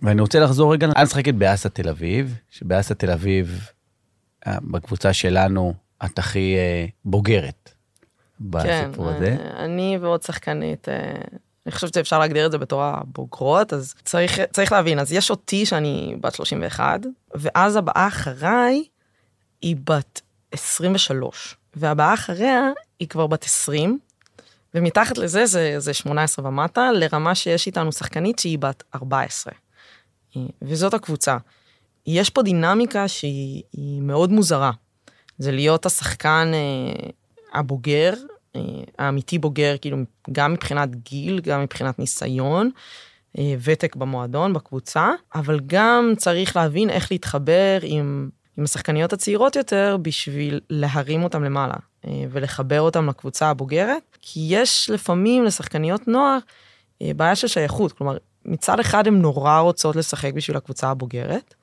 [0.02, 3.68] ואני רוצה לחזור רגע, אני משחקת באסה תל אביב, שבאסה תל אביב,
[4.48, 5.74] אה, בקבוצה שלנו,
[6.06, 7.74] את הכי אה, בוגרת
[8.40, 9.38] בסיפור כן, הזה.
[9.38, 10.88] כן, אני ועוד שחקנית
[11.66, 15.66] אני חושבת שאפשר להגדיר את זה בתור הבוגרות, אז צריך, צריך להבין, אז יש אותי
[15.66, 17.00] שאני בת 31,
[17.36, 18.84] ואז הבאה אחריי
[19.62, 20.22] היא בת
[20.52, 24.00] 23, והבאה אחריה היא כבר בת 20,
[24.76, 29.54] ומתחת לזה זה, זה 18 ומטה, לרמה שיש איתנו שחקנית שהיא בת 14.
[30.62, 31.38] וזאת הקבוצה.
[32.08, 34.72] יש פה דינמיקה שהיא מאוד מוזרה.
[35.38, 37.10] זה להיות השחקן אה,
[37.60, 38.14] הבוגר,
[38.98, 39.98] האמיתי בוגר, כאילו,
[40.32, 42.70] גם מבחינת גיל, גם מבחינת ניסיון,
[43.38, 49.98] אה, ותק במועדון, בקבוצה, אבל גם צריך להבין איך להתחבר עם עם השחקניות הצעירות יותר
[50.02, 51.74] בשביל להרים אותם למעלה
[52.08, 56.38] אה, ולחבר אותם לקבוצה הבוגרת, כי יש לפעמים לשחקניות נוער
[57.02, 61.54] אה, בעיה של שייכות, כלומר, מצד אחד הן נורא רוצות לשחק בשביל הקבוצה הבוגרת,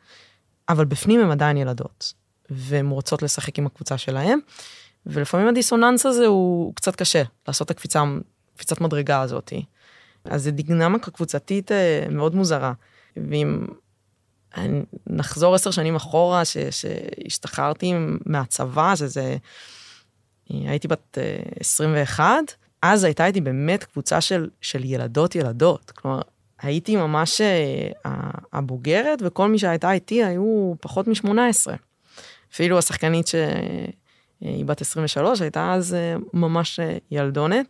[0.68, 2.12] אבל בפנים הן עדיין ילדות,
[2.50, 4.38] והן רוצות לשחק עם הקבוצה שלהן,
[5.06, 8.04] ולפעמים הדיסוננס הזה הוא קצת קשה, לעשות את הקפיצה,
[8.56, 9.64] קפיצת מדרגה הזאתי.
[10.24, 12.72] אז זה דינמיקה קבוצתית אה, מאוד מוזרה.
[13.16, 13.66] ואם
[15.06, 17.92] נחזור עשר שנים אחורה, ש, שהשתחררתי
[18.26, 19.36] מהצבא, שזה...
[20.48, 21.18] הייתי בת
[21.60, 22.42] 21, אה,
[22.82, 25.90] אז הייתה איתי באמת קבוצה של, של ילדות ילדות.
[25.90, 26.20] כלומר,
[26.62, 28.10] הייתי ממש אה,
[28.52, 31.28] הבוגרת, וכל מי שהייתה איתי היו פחות מ-18.
[32.52, 33.26] אפילו השחקנית
[34.40, 35.96] שהיא בת 23, הייתה אז
[36.32, 37.66] ממש ילדונת.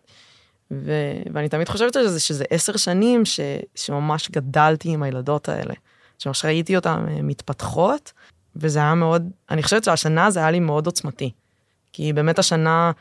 [0.70, 0.92] ו...
[1.32, 3.40] ואני תמיד חושבת על זה שזה עשר שנים ש...
[3.74, 5.74] שממש גדלתי עם הילדות האלה.
[6.18, 8.12] שממש ראיתי אותן אה, מתפתחות,
[8.56, 11.30] וזה היה מאוד, אני חושבת שהשנה זה היה לי מאוד עוצמתי.
[11.92, 12.92] כי באמת השנה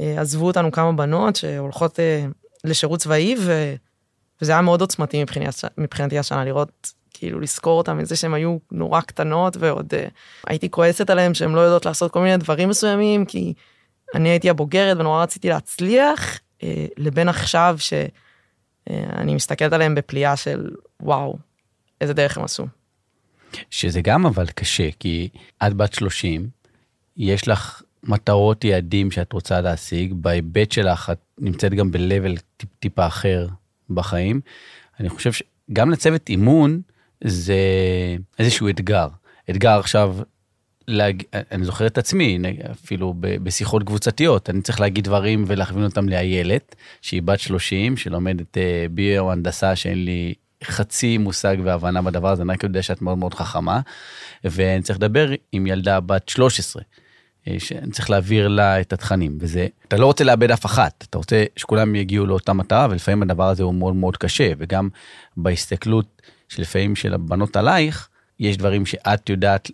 [0.00, 2.26] אה, עזבו אותנו כמה בנות שהולכות אה,
[2.64, 3.74] לשירות צבאי, ו...
[4.42, 9.00] וזה היה מאוד עוצמתי מבחינת, מבחינתי השנה, לראות, כאילו לזכור אותם מזה שהן היו נורא
[9.00, 9.94] קטנות, ועוד
[10.46, 13.54] הייתי כועסת עליהן שהן לא יודעות לעשות כל מיני דברים מסוימים, כי
[14.14, 20.70] אני הייתי הבוגרת ונורא רציתי להצליח, אה, לבין עכשיו שאני מסתכלת עליהם בפליאה של
[21.02, 21.38] וואו,
[22.00, 22.66] איזה דרך הם עשו.
[23.70, 25.28] שזה גם אבל קשה, כי
[25.66, 26.48] את בת 30,
[27.16, 33.06] יש לך מטרות, יעדים שאת רוצה להשיג, בהיבט שלך את נמצאת גם ב-level טיפ, טיפה
[33.06, 33.46] אחר
[33.90, 34.40] בחיים.
[35.00, 36.80] אני חושב שגם לצוות אימון
[37.24, 37.56] זה
[38.38, 39.08] איזשהו אתגר.
[39.50, 40.16] אתגר עכשיו
[40.88, 41.22] להג...
[41.52, 42.38] אני זוכר את עצמי,
[42.70, 48.86] אפילו בשיחות קבוצתיות, אני צריך להגיד דברים ולהכווין אותם לאיילת, שהיא בת 30, שלומדת אה,
[48.90, 53.34] ביו הנדסה, שאין לי חצי מושג והבנה בדבר הזה, אני רק יודע שאת מאוד מאוד
[53.34, 53.80] חכמה,
[54.44, 56.82] ואני צריך לדבר עם ילדה בת 13.
[57.48, 61.18] אה, שאני צריך להעביר לה את התכנים, וזה, אתה לא רוצה לאבד אף אחת, אתה
[61.18, 64.88] רוצה שכולם יגיעו לאותה מטרה, ולפעמים הדבר הזה הוא מאוד מאוד קשה, וגם
[65.36, 68.08] בהסתכלות שלפעמים של הבנות עלייך,
[68.40, 69.70] יש דברים שאת יודעת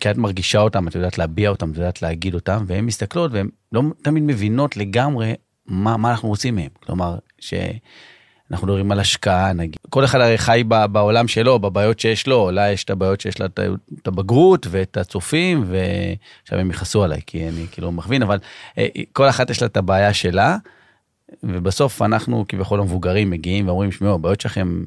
[0.00, 3.48] כי את מרגישה אותם, את יודעת להביע אותם, את יודעת להגיד אותם, והן מסתכלות והן
[3.72, 5.34] לא תמיד מבינות לגמרי
[5.66, 6.68] מה, מה אנחנו רוצים מהם.
[6.86, 9.76] כלומר, שאנחנו מדברים על השקעה, נגיד.
[9.90, 13.46] כל אחד הרי חי בעולם שלו, בבעיות שיש לו, לה יש את הבעיות שיש לה
[13.46, 18.38] את הבגרות ואת הצופים, ועכשיו הם יכעסו עליי, כי אני כאילו מכווין, אבל
[18.78, 20.56] אה, כל אחת יש לה את הבעיה שלה,
[21.42, 24.82] ובסוף אנחנו כביכול המבוגרים מגיעים ואומרים, שמעו, הבעיות שלכם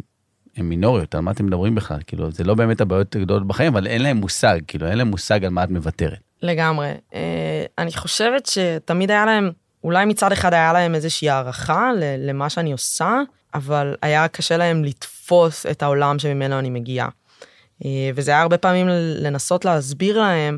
[0.57, 1.99] הן מינוריות, על מה אתם מדברים בכלל?
[2.07, 5.45] כאילו, זה לא באמת הבעיות הגדולות בחיים, אבל אין להם מושג, כאילו, אין להם מושג
[5.45, 6.19] על מה את מוותרת.
[6.41, 6.91] לגמרי.
[7.13, 9.51] אה, אני חושבת שתמיד היה להם,
[9.83, 13.21] אולי מצד אחד היה להם איזושהי הערכה למה שאני עושה,
[13.53, 17.09] אבל היה קשה להם לתפוס את העולם שממנו אני מגיעה.
[17.85, 18.87] אה, וזה היה הרבה פעמים
[19.19, 20.57] לנסות להסביר להם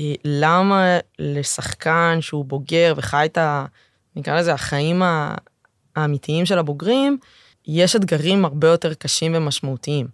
[0.00, 3.64] אה, למה לשחקן שהוא בוגר וחי את ה...
[4.16, 5.02] נקרא לזה החיים
[5.96, 7.18] האמיתיים של הבוגרים,
[7.66, 10.06] יש אתגרים הרבה יותר קשים ומשמעותיים.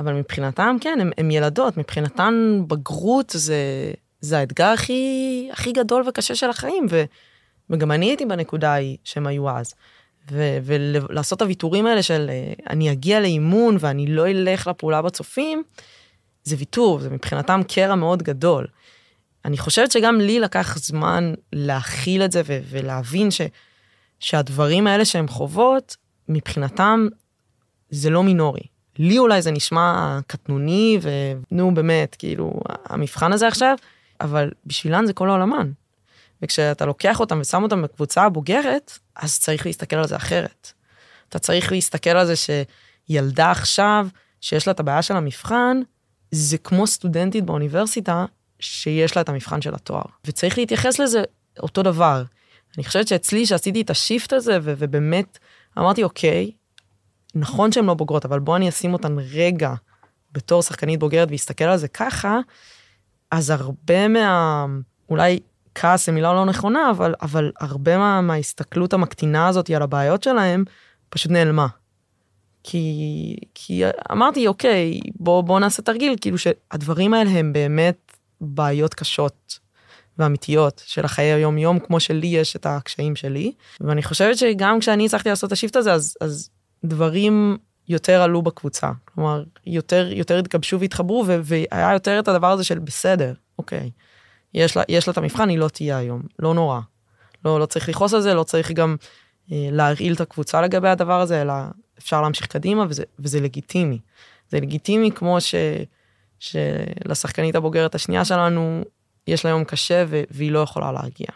[0.00, 6.50] אבל מבחינתם, כן, הם, ילדות, מבחינתן בגרות זה, זה האתגר הכי, הכי גדול וקשה של
[6.50, 7.04] החיים, ו,
[7.70, 9.74] וגם אני הייתי בנקודה ההיא שהם היו אז.
[10.30, 15.62] ו, ולעשות את הוויתורים האלה של אה, אני אגיע לאימון ואני לא אלך לפעולה בצופים,
[16.44, 18.66] זה ויתור, זה מבחינתם קרע מאוד גדול.
[19.44, 23.40] אני חושבת שגם לי לקח זמן להכיל את זה ו- ולהבין ש-
[24.20, 25.96] שהדברים האלה שהם חוות,
[26.30, 27.08] מבחינתם
[27.90, 28.62] זה לא מינורי.
[28.98, 33.76] לי אולי זה נשמע קטנוני ונו באמת, כאילו, המבחן הזה עכשיו,
[34.20, 35.70] אבל בשבילן זה כל העולמן.
[36.42, 40.72] וכשאתה לוקח אותם ושם אותם בקבוצה הבוגרת, אז צריך להסתכל על זה אחרת.
[41.28, 44.08] אתה צריך להסתכל על זה שילדה עכשיו,
[44.40, 45.80] שיש לה את הבעיה של המבחן,
[46.30, 48.24] זה כמו סטודנטית באוניברסיטה,
[48.60, 50.04] שיש לה את המבחן של התואר.
[50.24, 51.22] וצריך להתייחס לזה
[51.58, 52.22] אותו דבר.
[52.76, 55.38] אני חושבת שאצלי, שעשיתי את השיפט הזה, ובאמת
[55.78, 56.50] אמרתי, אוקיי,
[57.34, 59.74] נכון שהן לא בוגרות, אבל בוא אני אשים אותן רגע
[60.32, 62.38] בתור שחקנית בוגרת ואסתכל על זה ככה,
[63.30, 64.66] אז הרבה מה...
[65.08, 65.40] אולי
[65.74, 70.64] כעס זה מילה לא נכונה, אבל, אבל הרבה מה, מההסתכלות המקטינה הזאת על הבעיות שלהם,
[71.08, 71.66] פשוט נעלמה.
[72.64, 79.58] כי, כי אמרתי, אוקיי, בוא, בוא נעשה תרגיל, כאילו שהדברים האלה הם באמת בעיות קשות
[80.20, 83.52] ואמיתיות של החיי היום-יום, כמו שלי יש את הקשיים שלי.
[83.80, 86.50] ואני חושבת שגם כשאני הצלחתי לעשות את השיפט הזה, אז, אז
[86.84, 88.90] דברים יותר עלו בקבוצה.
[89.04, 93.90] כלומר, יותר, יותר התגבשו והתחברו, ו- והיה יותר את הדבר הזה של בסדר, אוקיי.
[94.54, 96.80] יש לה, יש לה את המבחן, היא לא תהיה היום, לא נורא.
[97.44, 98.96] לא, לא צריך לכעוס על זה, לא צריך גם
[99.52, 101.52] אה, להרעיל את הקבוצה לגבי הדבר הזה, אלא
[101.98, 103.98] אפשר להמשיך קדימה, וזה, וזה לגיטימי.
[104.48, 105.54] זה לגיטימי כמו ש...
[106.40, 108.84] שלשחקנית הבוגרת השנייה שלנו,
[109.30, 111.26] יש לה יום קשה והיא לא יכולה להגיע.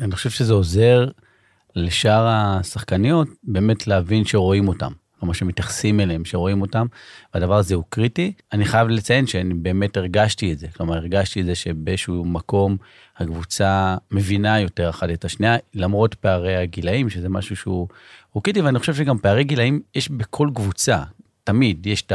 [0.00, 1.08] אני חושב שזה עוזר
[1.76, 4.92] לשאר השחקניות באמת להבין שרואים אותם.
[5.20, 6.86] כלומר שמתייחסים אליהם, שרואים אותם,
[7.34, 8.32] והדבר הזה הוא קריטי.
[8.52, 12.76] אני חייב לציין שאני באמת הרגשתי את זה, כלומר הרגשתי את זה שבאיזשהו מקום
[13.16, 17.88] הקבוצה מבינה יותר אחת את השנייה, למרות פערי הגילאים, שזה משהו שהוא
[18.42, 21.02] קריטי, ואני חושב שגם פערי גילאים יש בכל קבוצה.
[21.46, 22.12] תמיד יש את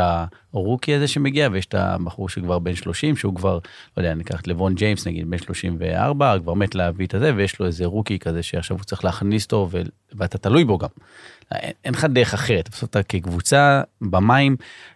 [0.53, 3.53] הרוקי הזה שמגיע ויש את הבחור שכבר בן 30 שהוא כבר
[3.97, 7.59] לא יודע ניקח את לבון ג'יימס נגיד בן 34 כבר מת להביא את הזה ויש
[7.59, 9.81] לו איזה רוקי כזה שעכשיו הוא צריך להכניס אותו ו...
[10.13, 10.87] ואתה תלוי בו גם.
[11.85, 14.55] אין לך דרך אחרת בסוף אתה כקבוצה במים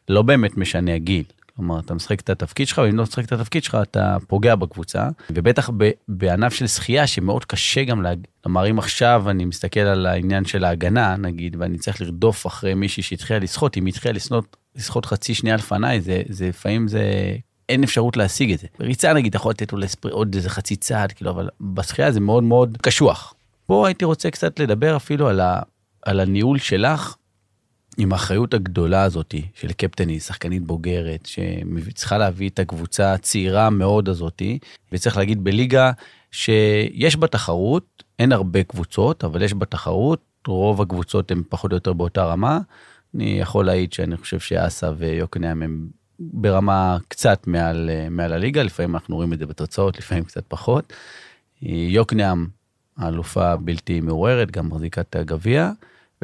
[0.10, 1.24] לא באמת משנה הגיל.
[1.56, 5.10] כלומר אתה משחק את התפקיד שלך ואם לא משחק את התפקיד שלך אתה פוגע בקבוצה
[5.30, 5.70] ובטח
[6.08, 8.28] בענף של שחייה שמאוד קשה גם להגיד.
[8.44, 13.04] כלומר אם עכשיו אני מסתכל על העניין של ההגנה נגיד ואני צריך לרדוף אחרי מישהי
[13.04, 17.36] שהתחילה לשחות אם היא התחילה לשחות, לשחות חצי שנייה לפניי זה זה לפעמים זה
[17.70, 18.68] אין אפשרות להשיג את זה.
[18.80, 19.80] בריצה נגיד אתה יכול לתת לו
[20.12, 23.34] עוד איזה חצי צעד כאילו אבל בשחייה זה מאוד מאוד קשוח.
[23.66, 25.60] פה הייתי רוצה קצת לדבר אפילו על, ה,
[26.06, 27.16] על הניהול שלך
[27.98, 34.60] עם האחריות הגדולה הזאת של קפטני, שחקנית בוגרת, שצריכה להביא את הקבוצה הצעירה מאוד הזאתי,
[34.92, 35.92] וצריך להגיד בליגה
[36.32, 41.78] שיש בה תחרות, אין הרבה קבוצות, אבל יש בה תחרות, רוב הקבוצות הן פחות או
[41.78, 42.60] יותר באותה רמה.
[43.16, 45.88] אני יכול להעיד שאני חושב שאסה ויוקנעם הם
[46.20, 50.94] ברמה קצת מעל, מעל הליגה, לפעמים אנחנו רואים את זה בתוצאות, לפעמים קצת פחות.
[51.62, 52.48] יוקנעם,
[52.98, 55.72] האלופה בלתי מעוררת, גם מחזיקה את הגביע.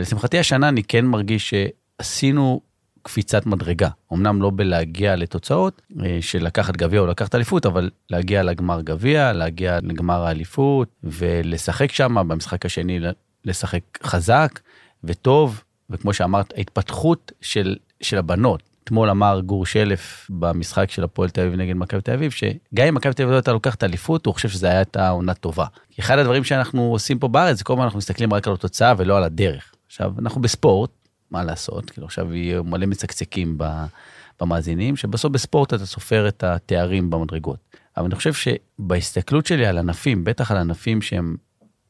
[0.01, 2.61] ולשמחתי השנה אני כן מרגיש שעשינו
[3.01, 3.89] קפיצת מדרגה.
[4.13, 9.33] אמנם לא בלהגיע לתוצאות אה, של לקחת גביע או לקחת אליפות, אבל להגיע לגמר גביע,
[9.33, 12.99] להגיע לגמר האליפות ולשחק שם במשחק השני,
[13.45, 14.59] לשחק חזק
[15.03, 18.63] וטוב, וכמו שאמרת, ההתפתחות של, של הבנות.
[18.83, 22.95] אתמול אמר גור שלף במשחק של הפועל תל אביב נגד מכבי תל אביב, שגם אם
[22.95, 25.65] מכבי תל אביב לא הייתה לוקחת אליפות, הוא חושב היה הייתה עונה טובה.
[25.99, 29.17] אחד הדברים שאנחנו עושים פה בארץ, זה כל הזמן אנחנו מסתכלים רק על התוצאה ולא
[29.17, 29.70] על הדרך.
[29.91, 30.89] עכשיו, אנחנו בספורט,
[31.31, 31.89] מה לעשות?
[31.89, 33.57] כאילו עכשיו יהיו מלא מצקצקים
[34.41, 37.59] במאזינים, שבסוף בספורט אתה סופר את התארים במדרגות.
[37.97, 41.35] אבל אני חושב שבהסתכלות שלי על ענפים, בטח על ענפים שהם,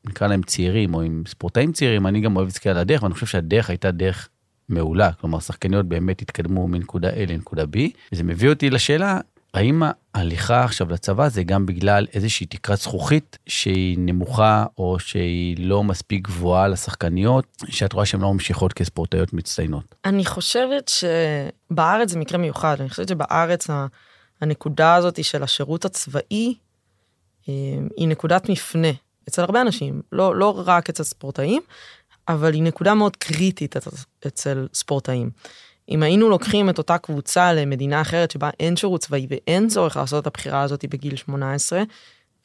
[0.06, 3.26] נקרא להם צעירים, או עם ספורטאים צעירים, אני גם אוהב להסתכל על הדרך, ואני חושב
[3.26, 4.30] שהדרך הייתה דרך
[4.70, 5.12] מעולה.
[5.14, 7.78] כלומר, שחקניות באמת התקדמו מנקודה A לנקודה B,
[8.12, 9.20] וזה מביא אותי לשאלה,
[9.54, 9.84] האם
[10.14, 16.28] ההליכה עכשיו לצבא זה גם בגלל איזושהי תקרת זכוכית שהיא נמוכה או שהיא לא מספיק
[16.28, 19.96] גבוהה לשחקניות, שאת רואה שהן לא ממשיכות כספורטאיות מצטיינות?
[20.06, 20.92] אני חושבת
[21.72, 23.68] שבארץ זה מקרה מיוחד, אני חושבת שבארץ
[24.42, 26.56] הנקודה הזאת של השירות הצבאי
[27.50, 27.54] אה,
[27.98, 28.92] היא נקודת מפנה
[29.28, 31.62] אצל הרבה אנשים, לא, לא רק אצל ספורטאים,
[32.28, 33.76] אבל היא נקודה מאוד קריטית
[34.28, 35.30] אצל ספורטאים.
[35.90, 40.22] אם היינו לוקחים את אותה קבוצה למדינה אחרת שבה אין שירות צבאי ואין צורך לעשות
[40.22, 41.84] את הבחירה הזאת בגיל 18,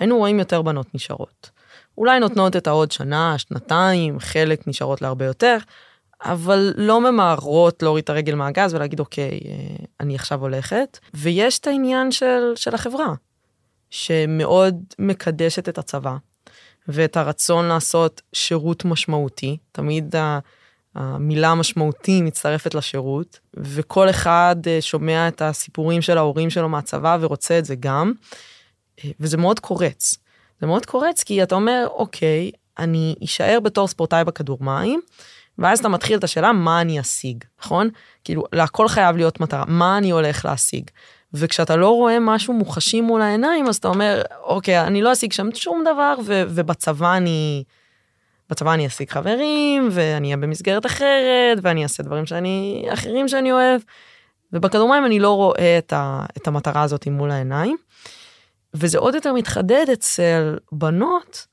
[0.01, 1.51] היינו רואים יותר בנות נשארות.
[1.99, 5.57] אולי נותנות את העוד שנה, שנתיים, חלק נשארות להרבה יותר,
[6.25, 10.99] אבל לא ממהרות להוריד את הרגל מהגז ולהגיד אוקיי, אה, אני עכשיו הולכת.
[11.14, 13.14] ויש את העניין של, של החברה,
[13.90, 16.16] שמאוד מקדשת את הצבא,
[16.88, 19.57] ואת הרצון לעשות שירות משמעותי.
[19.72, 20.14] תמיד
[20.97, 27.59] המילה משמעותי מצטרפת לשירות, וכל אחד אה, שומע את הסיפורים של ההורים שלו מהצבא ורוצה
[27.59, 28.13] את זה גם,
[29.05, 30.15] אה, וזה מאוד קורץ.
[30.61, 35.01] זה מאוד קורץ כי אתה אומר, אוקיי, אני אשאר בתור ספורטאי בכדור מים,
[35.59, 37.89] ואז אתה מתחיל את השאלה מה אני אשיג, נכון?
[38.25, 40.91] כאילו, להכל חייב להיות מטרה, מה אני הולך להשיג.
[41.33, 45.49] וכשאתה לא רואה משהו מוחשי מול העיניים, אז אתה אומר, אוקיי, אני לא אשיג שם
[45.55, 47.65] שום דבר, ו- ובצבא אני...
[48.51, 53.81] בצבא אני אשיג חברים, ואני אהיה במסגרת אחרת, ואני אעשה דברים שאני, אחרים שאני אוהב.
[54.53, 57.77] ובכדורמים אני לא רואה את, ה, את המטרה הזאת מול העיניים.
[58.75, 61.47] וזה עוד יותר מתחדד אצל בנות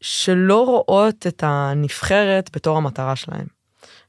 [0.00, 3.46] שלא רואות את הנבחרת בתור המטרה שלהן.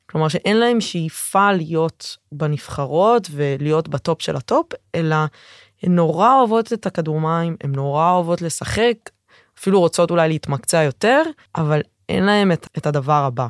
[0.09, 5.15] כלומר שאין להן שאיפה להיות בנבחרות ולהיות בטופ של הטופ, אלא
[5.83, 8.93] הן נורא אוהבות את הכדור מים, הן נורא אוהבות לשחק,
[9.59, 11.21] אפילו רוצות אולי להתמקצע יותר,
[11.55, 13.47] אבל אין להם את, את הדבר הבא.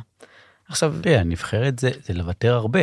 [0.70, 0.94] עכשיו...
[1.02, 2.80] תראה, הנבחרת זה, זה לוותר הרבה.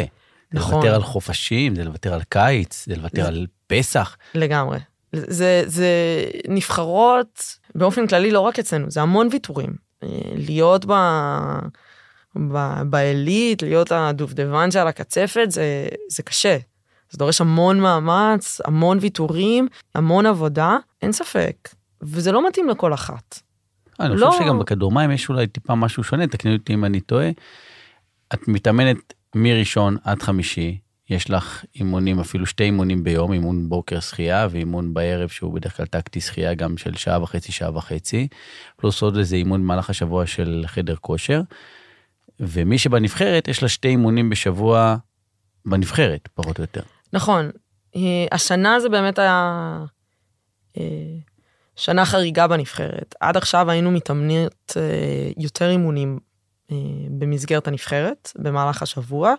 [0.52, 0.70] נכון.
[0.70, 3.28] זה לוותר על חופשים, זה לוותר על קיץ, זה לוותר זה...
[3.28, 4.16] על פסח.
[4.34, 4.78] לגמרי.
[5.12, 5.88] זה, זה
[6.48, 9.74] נבחרות באופן כללי לא רק אצלנו, זה המון ויתורים.
[10.02, 10.92] אה, להיות ב...
[12.36, 12.82] ב...
[12.90, 16.56] בעילית, להיות הדובדבן שעל הקצפת, זה, זה קשה.
[17.10, 21.68] זה דורש המון מאמץ, המון ויתורים, המון עבודה, אין ספק.
[22.02, 23.40] וזה לא מתאים לכל אחת.
[24.00, 24.30] אני לא...
[24.30, 27.30] חושב שגם בכדור מים יש אולי טיפה משהו שונה, תקני אותי אם אני טועה.
[28.34, 30.78] את מתאמנת מראשון עד חמישי,
[31.10, 35.86] יש לך אימונים, אפילו שתי אימונים ביום, אימון בוקר שחייה ואימון בערב שהוא בדרך כלל
[35.86, 38.28] טקטי שחייה גם של שעה וחצי, שעה וחצי,
[38.76, 41.40] פלוס עוד איזה אימון במהלך השבוע של חדר כושר.
[42.40, 44.96] ומי שבנבחרת, יש לה שתי אימונים בשבוע
[45.66, 46.82] בנבחרת, פחות או יותר.
[47.12, 47.50] נכון.
[47.96, 49.78] אה, השנה זה באמת היה
[50.78, 50.82] אה,
[51.80, 53.14] שנה חריגה בנבחרת.
[53.20, 56.18] עד עכשיו היינו מתאמנות אה, יותר אימונים
[57.10, 59.34] במסגרת הנבחרת במהלך השבוע,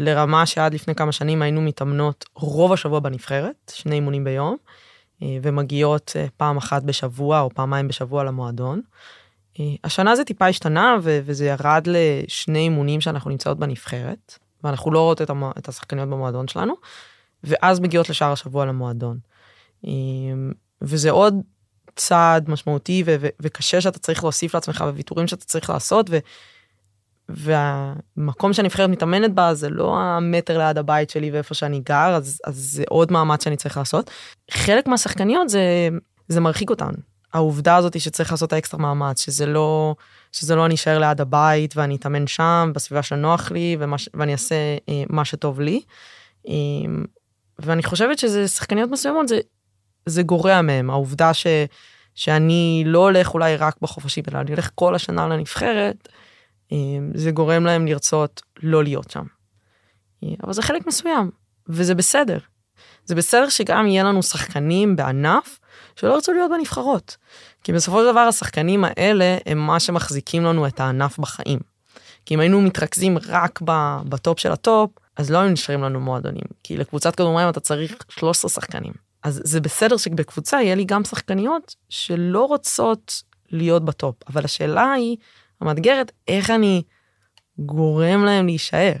[0.00, 4.56] לרמה שעד לפני כמה שנים היינו מתאמנות רוב השבוע בנבחרת, שני אימונים ביום,
[5.22, 8.80] ומגיעות פעם אחת בשבוע או פעמיים בשבוע למועדון.
[9.84, 14.38] השנה זה טיפה השתנה וזה ירד לשני אימונים שאנחנו נמצאות בנבחרת.
[14.64, 15.30] ואנחנו לא רואות את.
[15.58, 16.74] את השחקניות במועדון שלנו,
[17.44, 19.18] ואז מגיעות לשאר השבוע למועדון.
[20.82, 21.34] וזה עוד
[21.96, 26.18] צעד משמעותי ו- ו- וקשה שאתה צריך להוסיף לעצמך וויתורים שאתה צריך לעשות ו-
[27.28, 32.56] והמקום שהנבחרת מתאמנת בה זה לא המטר ליד הבית שלי ואיפה שאני גר אז, אז
[32.56, 34.10] זה עוד מאמץ שאני צריך לעשות.
[34.50, 35.88] חלק מהשחקניות זה
[36.28, 36.90] זה מרחיק אותן
[37.32, 39.94] העובדה הזאת שצריך לעשות האקסטרה מאמץ שזה לא
[40.32, 44.54] שזה לא אני אשאר ליד הבית ואני אתאמן שם בסביבה שנוח לי ומה, ואני אעשה
[44.88, 45.80] אה, מה שטוב לי.
[46.48, 46.54] אה,
[47.58, 49.40] ואני חושבת שזה שחקניות מסוימות זה
[50.06, 51.46] זה גורע מהם העובדה ש,
[52.14, 56.08] שאני לא הולך אולי רק בחופשים אלא אני הולך כל השנה לנבחרת
[56.72, 56.76] אה,
[57.14, 59.24] זה גורם להם לרצות לא להיות שם.
[60.24, 61.30] אה, אבל זה חלק מסוים
[61.68, 62.38] וזה בסדר.
[63.04, 65.58] זה בסדר שגם יהיה לנו שחקנים בענף
[65.96, 67.16] שלא ירצו להיות בנבחרות.
[67.64, 71.58] כי בסופו של דבר השחקנים האלה הם מה שמחזיקים לנו את הענף בחיים.
[72.26, 73.60] כי אם היינו מתרכזים רק
[74.08, 76.46] בטופ של הטופ, אז לא היו נשארים לנו מועדונים.
[76.62, 78.92] כי לקבוצת כדורמים אתה צריך 13 שחקנים.
[79.26, 84.14] אז זה בסדר שבקבוצה יהיה לי גם שחקניות שלא רוצות להיות בטופ.
[84.28, 85.16] אבל השאלה היא,
[85.60, 86.82] המאתגרת, איך אני
[87.58, 88.92] גורם להם להישאר?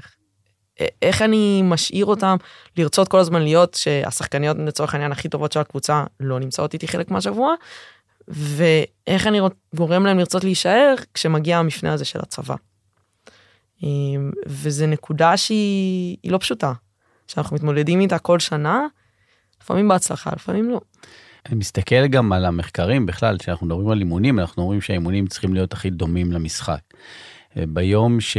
[1.02, 2.36] איך אני משאיר אותם
[2.76, 7.10] לרצות כל הזמן להיות שהשחקניות לצורך העניין הכי טובות של הקבוצה לא נמצאות איתי חלק
[7.10, 7.54] מהשבוע
[8.28, 9.40] ואיך אני
[9.74, 12.54] גורם להם לרצות להישאר כשמגיע המפנה הזה של הצבא.
[13.82, 16.72] אמ, וזה נקודה שהיא לא פשוטה
[17.26, 18.86] שאנחנו מתמודדים איתה כל שנה
[19.66, 20.80] לפעמים בהצלחה לפעמים לא.
[21.46, 25.72] אני מסתכל גם על המחקרים בכלל כשאנחנו מדברים על אימונים אנחנו אומרים שהאימונים צריכים להיות
[25.72, 26.80] הכי דומים למשחק.
[27.56, 28.36] ביום ש...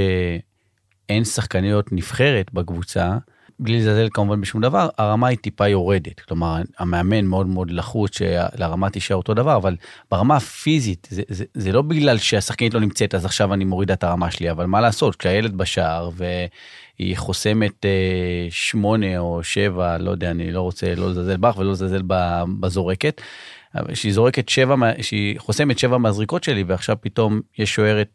[1.09, 3.17] אין שחקניות נבחרת בקבוצה,
[3.59, 6.19] בלי לזלזל כמובן בשום דבר, הרמה היא טיפה יורדת.
[6.19, 9.75] כלומר, המאמן מאוד מאוד לחוץ שלרמה תישאר אותו דבר, אבל
[10.11, 14.03] ברמה הפיזית, זה, זה, זה לא בגלל שהשחקנית לא נמצאת, אז עכשיו אני מורידה את
[14.03, 16.09] הרמה שלי, אבל מה לעשות, כשהילד בשער
[16.99, 21.71] והיא חוסמת אה, שמונה או שבע, לא יודע, אני לא רוצה לא לזלזל בך ולא
[21.71, 22.01] לזלזל
[22.59, 23.21] בזורקת,
[23.93, 28.09] שהיא זורקת שבע, שהיא חוסמת שבע מהזריקות שלי, ועכשיו פתאום יש שוערת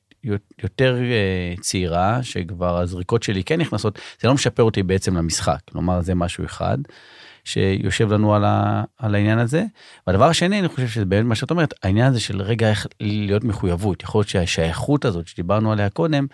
[0.63, 5.59] יותר אה, צעירה, שכבר הזריקות שלי כן נכנסות, זה לא משפר אותי בעצם למשחק.
[5.71, 6.79] כלומר, זה משהו אחד
[7.45, 9.65] שיושב לנו על, ה, על העניין הזה.
[10.07, 13.45] והדבר השני, אני חושב שזה באמת מה שאת אומרת, העניין הזה של רגע איך להיות
[13.45, 14.03] מחויבות.
[14.03, 16.27] יכול להיות שהשייכות הזאת שדיברנו עליה קודם,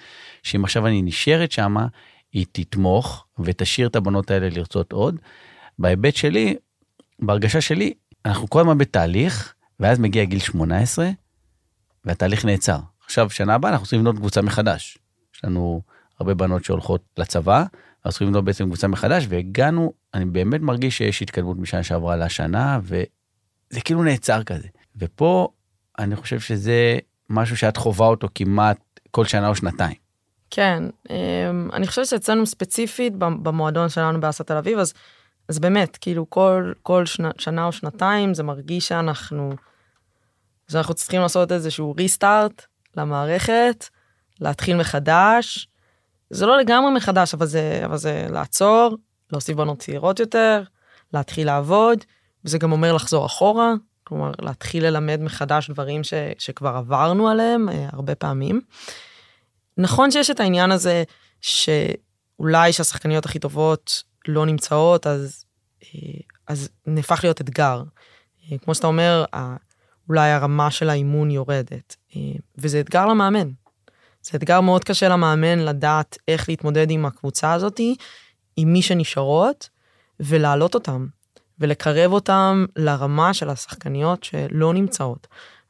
[0.42, 1.86] שאם עכשיו אני נשארת שמה,
[2.32, 5.16] היא תתמוך ותשאיר את הבנות האלה לרצות עוד.
[5.78, 6.56] בהיבט שלי,
[7.18, 7.92] בהרגשה שלי,
[8.24, 11.10] אנחנו כל הזמן בתהליך, ואז מגיע גיל 18,
[12.04, 12.78] והתהליך נעצר.
[13.04, 14.98] עכשיו, שנה הבאה אנחנו צריכים לבנות קבוצה מחדש.
[15.34, 15.82] יש לנו
[16.20, 21.22] הרבה בנות שהולכות לצבא, אנחנו צריכים לבנות בעצם קבוצה מחדש, והגענו, אני באמת מרגיש שיש
[21.22, 24.68] התקדמות משנה שעברה לשנה, וזה כאילו נעצר כזה.
[24.96, 25.48] ופה
[25.98, 26.98] אני חושב שזה
[27.30, 30.07] משהו שאת חווה אותו כמעט כל שנה או שנתיים.
[30.50, 34.94] כן, אמ, אני חושבת שאצלנו ספציפית במועדון שלנו באסה תל אביב, אז,
[35.48, 39.52] אז באמת, כאילו כל, כל שנה, שנה או שנתיים זה מרגיש שאנחנו,
[40.70, 43.88] שאנחנו צריכים לעשות איזשהו ריסטארט למערכת,
[44.40, 45.68] להתחיל מחדש.
[46.30, 48.96] זה לא לגמרי מחדש, אבל זה, אבל זה לעצור,
[49.32, 50.62] להוסיף בנות צעירות יותר,
[51.14, 51.98] להתחיל לעבוד,
[52.44, 53.72] וזה גם אומר לחזור אחורה,
[54.04, 58.60] כלומר להתחיל ללמד מחדש דברים ש, שכבר עברנו עליהם אה, הרבה פעמים.
[59.78, 61.02] נכון שיש את העניין הזה
[61.40, 65.44] שאולי שהשחקניות הכי טובות לא נמצאות, אז,
[65.84, 67.82] אה, אז נהפך להיות אתגר.
[68.52, 69.24] אה, כמו שאתה אומר,
[70.08, 71.96] אולי הרמה של האימון יורדת.
[72.16, 72.20] אה,
[72.58, 73.48] וזה אתגר למאמן.
[74.22, 77.96] זה אתגר מאוד קשה למאמן לדעת איך להתמודד עם הקבוצה הזאתי,
[78.56, 79.68] עם מי שנשארות,
[80.20, 81.06] ולהעלות אותם,
[81.58, 85.26] ולקרב אותם לרמה של השחקניות שלא נמצאות,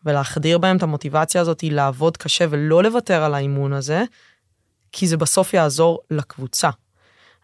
[0.08, 4.04] ולהחדיר בהם את המוטיבציה הזאת לעבוד קשה ולא לוותר על האימון הזה,
[4.92, 6.70] כי זה בסוף יעזור לקבוצה.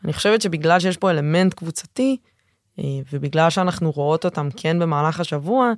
[0.05, 2.17] אני חושבת שבגלל שיש פה אלמנט קבוצתי,
[2.79, 5.73] אה, ובגלל שאנחנו רואות אותם כן במהלך השבוע,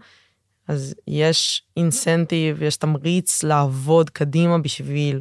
[0.68, 5.20] אז יש אינסנטיב, יש תמריץ לעבוד קדימה בשביל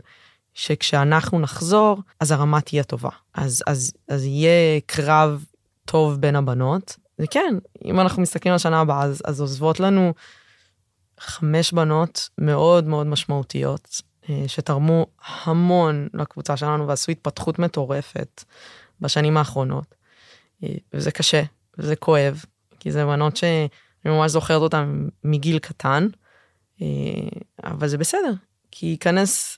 [0.53, 3.09] שכשאנחנו נחזור, אז הרמה תהיה טובה.
[3.34, 5.45] אז, אז, אז יהיה קרב
[5.86, 6.97] טוב בין הבנות.
[7.20, 7.55] וכן,
[7.86, 10.13] אם אנחנו מסתכלים על השנה הבאה, אז, אז עוזבות לנו
[11.20, 15.05] חמש בנות מאוד מאוד משמעותיות, אה, שתרמו
[15.43, 18.43] המון לקבוצה שלנו ועשו התפתחות מטורפת
[19.01, 19.95] בשנים האחרונות.
[20.63, 21.43] אה, וזה קשה,
[21.78, 22.43] וזה כואב,
[22.80, 23.68] כי זה בנות שאני
[24.05, 26.07] ממש זוכרת אותן מגיל קטן,
[26.82, 26.88] אה,
[27.63, 28.34] אבל זה בסדר,
[28.72, 29.57] כי ייכנס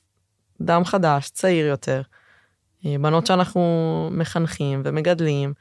[0.62, 2.02] דם חדש, צעיר יותר,
[2.84, 5.54] בנות שאנחנו מחנכים ומגדלים,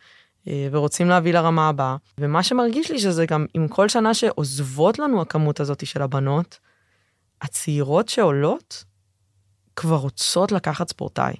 [0.70, 1.96] ורוצים להביא לרמה הבאה.
[2.20, 6.58] ומה שמרגיש לי שזה גם עם כל שנה שעוזבות לנו הכמות הזאת של הבנות,
[7.42, 8.84] הצעירות שעולות
[9.76, 11.34] כבר רוצות לקחת ספורטאי.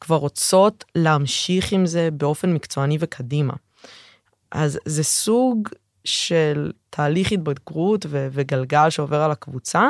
[0.00, 3.52] כבר רוצות להמשיך עם זה באופן מקצועני וקדימה.
[4.52, 5.68] אז זה סוג
[6.04, 9.88] של תהליך התבגרות ו- וגלגל שעובר על הקבוצה,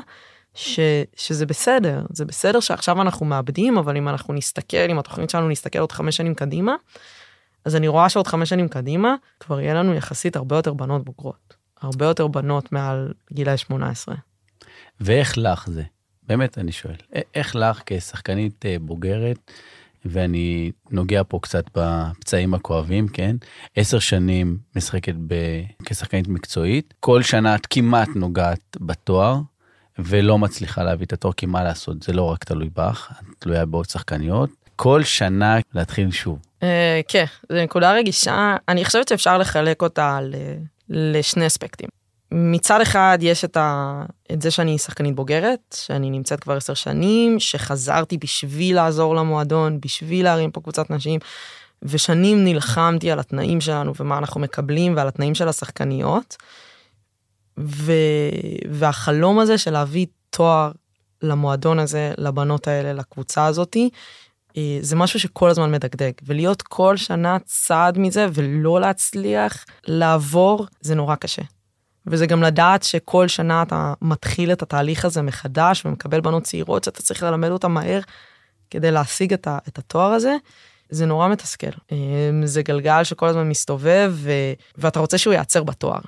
[0.55, 0.81] ש-
[1.17, 5.79] שזה בסדר, זה בסדר שעכשיו אנחנו מאבדים, אבל אם אנחנו נסתכל, אם התוכנית שלנו נסתכל
[5.79, 6.75] עוד חמש שנים קדימה,
[7.69, 11.57] אז אני רואה שעוד חמש שנים קדימה, כבר יהיה לנו יחסית הרבה יותר בנות בוגרות.
[11.81, 14.15] הרבה יותר בנות מעל גילאי 18.
[15.01, 15.83] ואיך לך זה?
[16.29, 16.95] באמת אני שואל,
[17.35, 19.53] איך לך כשחקנית אה, בוגרת,
[20.05, 23.37] ואני נוגע פה קצת בפצעים הכואבים, כן?
[23.77, 25.35] עשר שנים משחקת ב...
[25.85, 29.41] כשחקנית מקצועית, כל שנה את כמעט נוגעת בתואר,
[29.99, 33.67] ולא מצליחה להביא את התואר, כי מה לעשות, זה לא רק תלוי בך, את תלויה
[33.67, 34.51] בעוד שחקניות.
[34.77, 36.39] כל שנה להתחיל שוב.
[36.63, 40.19] אה, כן, זו נקודה רגישה, אני חושבת שאפשר לחלק אותה
[40.89, 41.89] לשני אספקטים.
[42.33, 44.03] מצד אחד יש את, ה...
[44.33, 50.25] את זה שאני שחקנית בוגרת, שאני נמצאת כבר עשר שנים, שחזרתי בשביל לעזור למועדון, בשביל
[50.25, 51.21] להרים פה קבוצת נשים,
[51.83, 56.37] ושנים נלחמתי על התנאים שלנו ומה אנחנו מקבלים ועל התנאים של השחקניות.
[57.59, 57.93] ו...
[58.71, 60.71] והחלום הזה של להביא תואר
[61.23, 63.91] למועדון הזה, לבנות האלה, לקבוצה הזאתי,
[64.81, 71.15] זה משהו שכל הזמן מדגדג, ולהיות כל שנה צעד מזה ולא להצליח לעבור, זה נורא
[71.15, 71.43] קשה.
[72.07, 77.03] וזה גם לדעת שכל שנה אתה מתחיל את התהליך הזה מחדש ומקבל בנות צעירות שאתה
[77.03, 78.01] צריך ללמד אותן מהר
[78.71, 80.37] כדי להשיג את, ה, את התואר הזה.
[80.91, 81.67] זה נורא מתסכל.
[81.93, 84.31] אמ, זה גלגל שכל הזמן מסתובב ו,
[84.79, 86.01] ואתה רוצה שהוא ייעצר בתואר.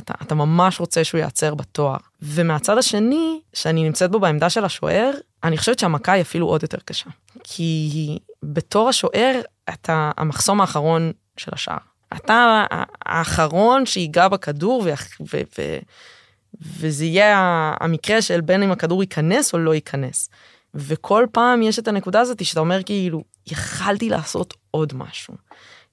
[0.00, 1.96] אתה, אתה ממש רוצה שהוא ייעצר בתואר.
[2.22, 5.10] ומהצד השני, שאני נמצאת בו בעמדה של השוער,
[5.44, 7.10] אני חושבת שהמכה היא אפילו עוד יותר קשה.
[7.44, 11.78] כי בתור השוער, אתה המחסום האחרון של השער.
[12.16, 12.64] אתה
[13.06, 14.92] האחרון שיגע בכדור ו-
[15.34, 15.78] ו- ו-
[16.62, 20.28] וזה יהיה המקרה של בין אם הכדור ייכנס או לא ייכנס.
[20.74, 25.34] וכל פעם יש את הנקודה הזאת שאתה אומר כאילו, יכלתי לעשות עוד משהו.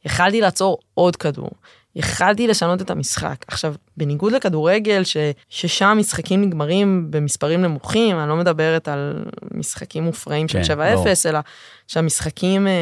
[0.06, 1.50] יכלתי לעצור עוד כדור.
[1.96, 3.36] יכלתי לשנות את המשחק.
[3.48, 5.18] עכשיו, בניגוד לכדורגל, ש,
[5.50, 11.30] ששם משחקים נגמרים במספרים נמוכים, אני לא מדברת על משחקים מופרעים של כן, 7-0, לא.
[11.30, 11.40] אלא
[11.88, 12.68] שהמשחקים...
[12.68, 12.74] אה,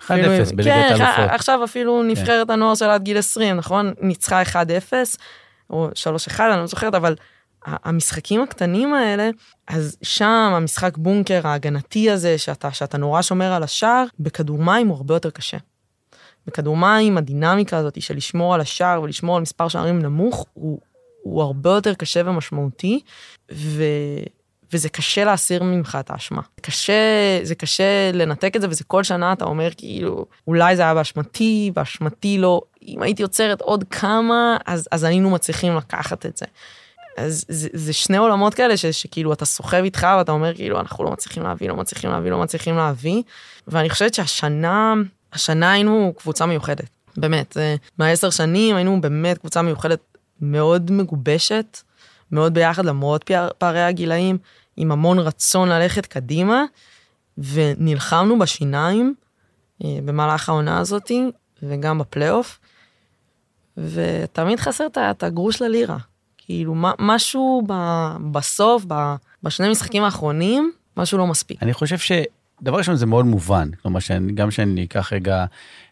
[0.00, 0.10] 1-0
[0.54, 1.30] בליגת כן, האלופות.
[1.30, 2.10] עכשיו אפילו כן.
[2.10, 3.92] נבחרת הנוער של עד גיל 20, נכון?
[4.00, 4.54] ניצחה 1-0,
[5.70, 5.88] או
[6.34, 7.14] 3-1, אני לא זוכרת, אבל
[7.64, 9.30] המשחקים הקטנים האלה,
[9.68, 14.96] אז שם המשחק בונקר ההגנתי הזה, שאתה, שאתה נורא שומר על השער, בכדור מים הוא
[14.96, 15.56] הרבה יותר קשה.
[16.48, 20.80] בכדור מים הדינמיקה הזאת של לשמור על השער ולשמור על מספר שערים נמוך, הוא,
[21.22, 23.00] הוא הרבה יותר קשה ומשמעותי,
[23.52, 23.82] ו...
[24.72, 26.42] וזה קשה להסיר ממך את האשמה.
[26.60, 26.92] קשה,
[27.42, 31.70] זה קשה לנתק את זה, וזה כל שנה אתה אומר כאילו, אולי זה היה באשמתי,
[31.74, 36.46] באשמתי לא, אם הייתי עוצרת עוד כמה, אז, אז היינו מצליחים לקחת את זה.
[37.16, 41.04] אז זה, זה שני עולמות כאלה ש, שכאילו אתה סוחב איתך ואתה אומר כאילו אנחנו
[41.04, 43.22] לא מצליחים להביא, לא מצליחים להביא, לא מצליחים להביא.
[43.68, 44.94] ואני חושבת שהשנה,
[45.32, 46.88] השנה היינו קבוצה מיוחדת.
[47.16, 47.56] באמת,
[47.98, 50.00] מהעשר שנים היינו באמת קבוצה מיוחדת
[50.40, 51.80] מאוד מגובשת,
[52.32, 54.38] מאוד ביחד למרות פערי הגילאים,
[54.76, 56.64] עם המון רצון ללכת קדימה,
[57.38, 59.14] ונלחמנו בשיניים
[59.84, 61.30] אה, במהלך העונה הזאתי,
[61.62, 62.58] וגם בפלייאוף,
[63.76, 65.98] ותמיד חסר את הגרוש ללירה.
[66.38, 67.62] כאילו, משהו
[68.32, 68.84] בסוף,
[69.42, 71.62] בשני משחקים האחרונים, משהו לא מספיק.
[71.62, 71.96] אני חושב
[72.60, 73.70] שדבר ראשון זה מאוד מובן.
[73.82, 74.00] כלומר,
[74.34, 75.44] גם שאני אקח רגע,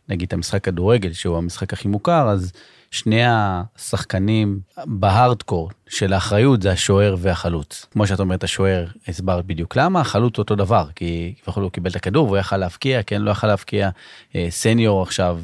[0.08, 2.52] נגיד, את המשחק כדורגל, שהוא המשחק הכי מוכר, אז
[2.90, 7.86] שני השחקנים בהארדקור של האחריות זה השוער והחלוץ.
[7.90, 11.96] כמו שאת אומרת, השוער, הסברת בדיוק למה, החלוץ אותו דבר, כי כביכול הוא קיבל את
[11.96, 13.90] הכדור והוא יכל להבקיע, כן, לא יכל להבקיע.
[14.34, 15.40] אה, סניור עכשיו,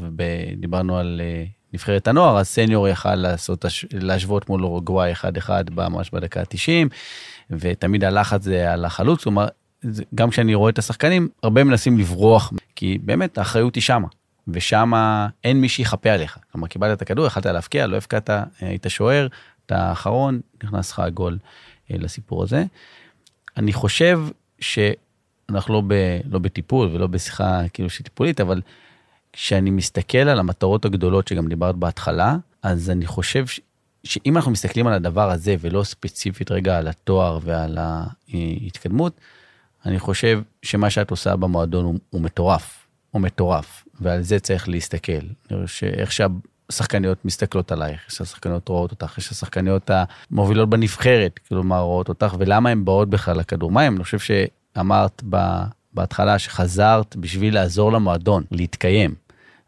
[0.57, 6.41] דיברנו על אה, נבחרת הנוער, אז סניור יכל לעשות, להשוות מול אורוגוואי 1-1 ממש בדקה
[6.41, 6.89] ה-90,
[7.51, 9.47] ותמיד הלחץ זה על החלוץ, כלומר,
[10.15, 14.09] גם כשאני רואה את השחקנים, הרבה מנסים לברוח, כי באמת האחריות היא שמה.
[14.49, 14.93] ושם
[15.45, 16.39] אין מי שיחפה עליך.
[16.53, 18.31] כלומר, קיבלת את הכדור, יכלת להפקיע, לא הפקעת,
[18.61, 19.27] היית שוער,
[19.67, 21.39] אתה האחרון, נכנס לך הגול
[21.91, 22.65] אה, לסיפור הזה.
[23.57, 24.21] אני חושב
[25.49, 25.95] אנחנו לא, ב,
[26.31, 28.61] לא בטיפול ולא בשיחה כאילו שהיא טיפולית, אבל
[29.33, 33.61] כשאני מסתכל על המטרות הגדולות שגם דיברת בהתחלה, אז אני חושב ש,
[34.05, 39.21] שאם אנחנו מסתכלים על הדבר הזה ולא ספציפית רגע על התואר ועל ההתקדמות,
[39.87, 45.23] אני חושב שמה שאת עושה במועדון הוא, הוא מטורף, הוא מטורף, ועל זה צריך להסתכל.
[45.83, 49.91] איך שהשחקניות מסתכלות עלייך, איך שהשחקניות רואות אותך, איך שהשחקניות
[50.31, 53.97] המובילות בנבחרת, כלומר רואות אותך, ולמה הן באות בכלל לכדור מים.
[53.97, 55.23] אני חושב שאמרת
[55.93, 59.15] בהתחלה שחזרת בשביל לעזור למועדון להתקיים.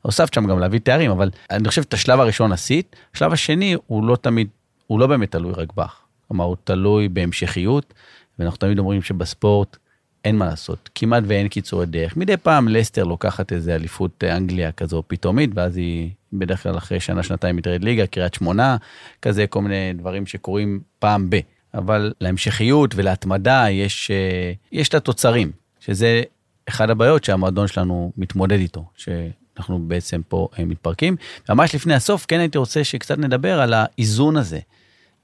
[0.02, 4.04] הוספת שם גם להביא תארים, אבל אני חושב את השלב הראשון עשית, השלב השני הוא
[4.04, 4.48] לא תמיד,
[4.86, 6.00] הוא לא באמת תלוי רק בך.
[6.28, 7.94] כלומר, הוא תלוי בהמשכיות,
[8.38, 9.76] ואנחנו תמיד אומרים שבספורט
[10.24, 12.16] אין מה לעשות, כמעט ואין קיצורי דרך.
[12.16, 17.22] מדי פעם לסטר לוקחת איזה אליפות אנגליה כזו פתאומית, ואז היא בדרך כלל אחרי שנה,
[17.22, 18.76] שנתיים מתרד ליגה, קריית שמונה,
[19.22, 21.36] כזה כל מיני דברים שקורים פעם ב.
[21.74, 26.22] אבל להמשכיות ולהתמדה יש, אה, יש את התוצרים, שזה
[26.68, 31.16] אחד הבעיות שהמועדון שלנו מתמודד איתו, שאנחנו בעצם פה אה, מתפרקים.
[31.48, 34.58] ממש לפני הסוף, כן הייתי רוצה שקצת נדבר על האיזון הזה.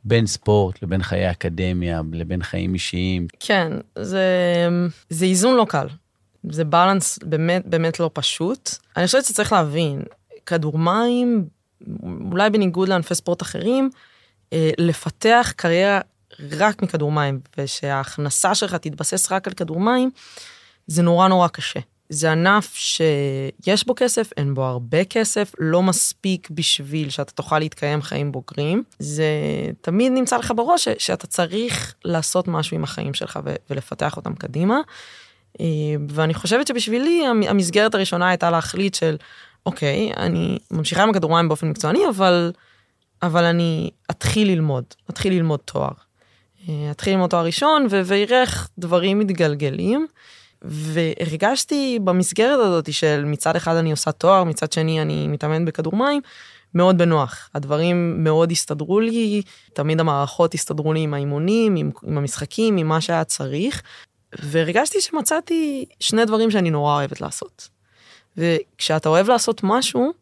[0.04, 3.26] בין ספורט לבין חיי אקדמיה, לבין חיים אישיים.
[3.40, 4.24] כן, זה,
[5.10, 5.86] זה איזון לא קל.
[6.50, 8.70] זה בלנס באמת באמת לא פשוט.
[8.96, 10.02] אני חושבת שצריך להבין,
[10.46, 11.48] כדור מים,
[12.32, 13.90] אולי בניגוד לענפי ספורט אחרים,
[14.52, 16.00] אה, לפתח קריירה
[16.50, 20.10] רק מכדור מים, ושההכנסה שלך תתבסס רק על כדור מים,
[20.86, 21.80] זה נורא נורא קשה.
[22.12, 28.02] זה ענף שיש בו כסף, אין בו הרבה כסף, לא מספיק בשביל שאתה תוכל להתקיים
[28.02, 28.82] חיים בוגרים.
[28.98, 29.24] זה
[29.80, 33.38] תמיד נמצא לך בראש שאתה צריך לעשות משהו עם החיים שלך
[33.70, 34.80] ולפתח אותם קדימה.
[35.60, 35.66] אה,
[36.08, 39.16] ואני חושבת שבשבילי המסגרת הראשונה הייתה להחליט של,
[39.66, 42.52] אוקיי, אני ממשיכה עם הכדוריים באופן מקצועני, אבל,
[43.22, 45.92] אבל אני אתחיל ללמוד, אתחיל ללמוד תואר.
[46.68, 50.06] אה, אתחיל ללמוד תואר ראשון ואראה איך דברים מתגלגלים.
[50.62, 56.22] והרגשתי במסגרת הזאת של מצד אחד אני עושה תואר, מצד שני אני מתאמן בכדור מים,
[56.74, 57.50] מאוד בנוח.
[57.54, 59.42] הדברים מאוד הסתדרו לי,
[59.72, 63.82] תמיד המערכות הסתדרו לי עם האימונים, עם, עם המשחקים, עם מה שהיה צריך,
[64.38, 67.68] והרגשתי שמצאתי שני דברים שאני נורא אוהבת לעשות.
[68.36, 70.12] וכשאתה אוהב לעשות משהו,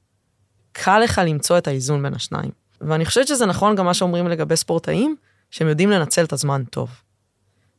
[0.73, 2.51] קל לך למצוא את האיזון בין השניים.
[2.81, 5.17] ואני חושבת שזה נכון גם מה שאומרים לגבי ספורטאים,
[5.51, 6.91] שהם יודעים לנצל את הזמן טוב.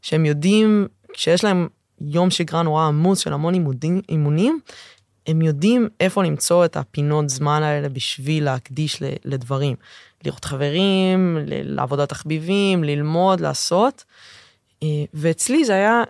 [0.02, 1.68] שהם יודעים, כשיש להם
[2.02, 4.60] יום שגרה נורא עמוס של המון אימונים, אימונים,
[5.28, 9.76] הם יודעים איפה למצוא את הפינות זמן האלה בשביל להקדיש לדברים.
[10.26, 14.04] לראות חברים, לעבודת תחביבים, ללמוד, לעשות.
[14.84, 16.04] אה, ואצלי זה היה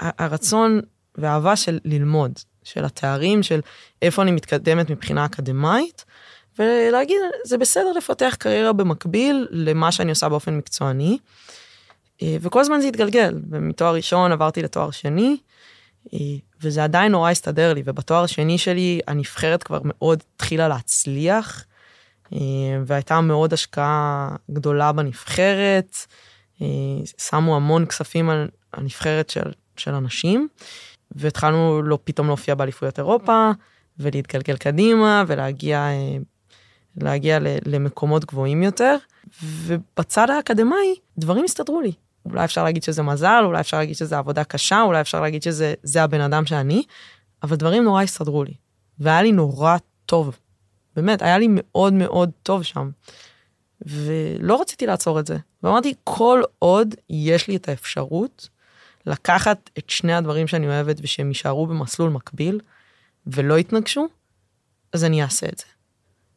[0.00, 0.80] הרצון
[1.14, 2.32] והאהבה של ללמוד,
[2.64, 3.60] של התארים, של
[4.02, 6.04] איפה אני מתקדמת מבחינה אקדמאית,
[6.58, 11.18] ולהגיד, זה בסדר לפתח קריירה במקביל למה שאני עושה באופן מקצועני.
[12.22, 15.36] אה, וכל הזמן זה התגלגל, ומתואר ראשון עברתי לתואר שני,
[16.14, 16.18] אה,
[16.62, 21.64] וזה עדיין נורא הסתדר לי, ובתואר השני שלי הנבחרת כבר מאוד התחילה להצליח,
[22.32, 22.38] אה,
[22.86, 25.96] והייתה מאוד השקעה גדולה בנבחרת,
[27.18, 30.48] שמו המון כספים על הנבחרת של, של אנשים,
[31.10, 33.50] והתחלנו לא פתאום להופיע באליפויות אירופה,
[33.98, 35.88] ולהתגלגל קדימה, ולהגיע
[36.96, 38.96] להגיע למקומות גבוהים יותר,
[39.42, 41.92] ובצד האקדמאי דברים הסתדרו לי.
[42.24, 46.02] אולי אפשר להגיד שזה מזל, אולי אפשר להגיד שזה עבודה קשה, אולי אפשר להגיד שזה
[46.02, 46.82] הבן אדם שאני,
[47.42, 48.54] אבל דברים נורא הסתדרו לי.
[48.98, 50.38] והיה לי נורא טוב.
[50.96, 52.90] באמת, היה לי מאוד מאוד טוב שם.
[53.86, 55.36] ולא רציתי לעצור את זה.
[55.62, 58.48] ואמרתי, כל עוד יש לי את האפשרות
[59.06, 62.60] לקחת את שני הדברים שאני אוהבת ושהם יישארו במסלול מקביל
[63.26, 64.06] ולא יתנגשו,
[64.92, 65.64] אז אני אעשה את זה.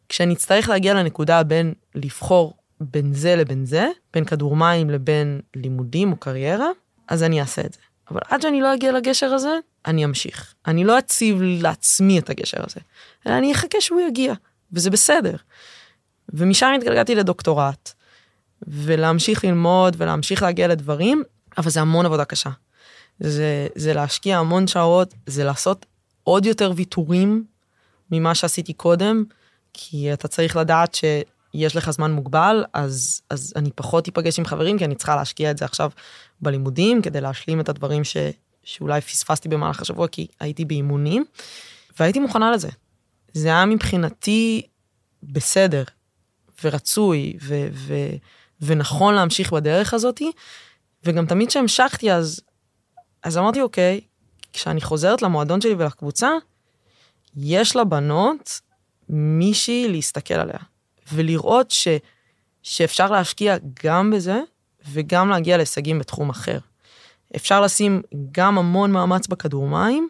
[0.09, 6.11] כשאני אצטרך להגיע לנקודה בין לבחור בין זה לבין זה, בין כדור מים לבין לימודים
[6.11, 6.69] או קריירה,
[7.07, 7.79] אז אני אעשה את זה.
[8.11, 10.53] אבל עד שאני לא אגיע לגשר הזה, אני אמשיך.
[10.67, 12.79] אני לא אציב לעצמי את הגשר הזה,
[13.27, 14.33] אלא אני אחכה שהוא יגיע,
[14.71, 15.35] וזה בסדר.
[16.29, 17.93] ומשם התגלגלתי לדוקטורט,
[18.67, 21.23] ולהמשיך ללמוד ולהמשיך להגיע לדברים,
[21.57, 22.49] אבל זה המון עבודה קשה.
[23.19, 25.85] זה, זה להשקיע המון שעות, זה לעשות
[26.23, 27.43] עוד יותר ויתורים
[28.11, 29.23] ממה שעשיתי קודם,
[29.73, 31.03] כי אתה צריך לדעת ש...
[31.53, 35.51] יש לך זמן מוגבל, אז, אז אני פחות אפגש עם חברים, כי אני צריכה להשקיע
[35.51, 35.91] את זה עכשיו
[36.41, 38.17] בלימודים, כדי להשלים את הדברים ש,
[38.63, 41.25] שאולי פספסתי במהלך השבוע, כי הייתי באימונים,
[41.99, 42.69] והייתי מוכנה לזה.
[43.33, 44.61] זה היה מבחינתי
[45.23, 45.83] בסדר,
[46.63, 47.93] ורצוי, ו, ו,
[48.61, 50.31] ונכון להמשיך בדרך הזאתי,
[51.03, 52.41] וגם תמיד כשהמשכתי, אז,
[53.23, 54.01] אז אמרתי, אוקיי,
[54.53, 56.29] כשאני חוזרת למועדון שלי ולקבוצה,
[57.35, 58.61] יש לבנות
[59.09, 60.59] מישהי להסתכל עליה.
[61.13, 61.87] ולראות ש,
[62.63, 63.55] שאפשר להשקיע
[63.85, 64.41] גם בזה
[64.91, 66.57] וגם להגיע להישגים בתחום אחר.
[67.35, 68.01] אפשר לשים
[68.31, 70.09] גם המון מאמץ בכדור מים,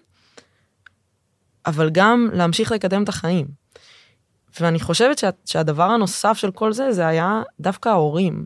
[1.66, 3.48] אבל גם להמשיך לקדם את החיים.
[4.60, 8.46] ואני חושבת שה, שהדבר הנוסף של כל זה, זה היה דווקא ההורים.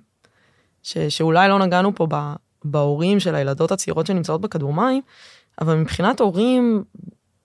[0.84, 2.08] ש, שאולי לא נגענו פה
[2.64, 5.02] בהורים של הילדות הצעירות שנמצאות בכדור מים,
[5.62, 6.84] אבל מבחינת הורים,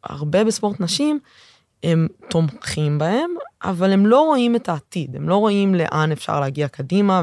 [0.04, 1.20] הרבה בספורט נשים,
[1.86, 3.30] הם תומכים בהם,
[3.62, 7.22] אבל הם לא רואים את העתיד, הם לא רואים לאן אפשר להגיע קדימה,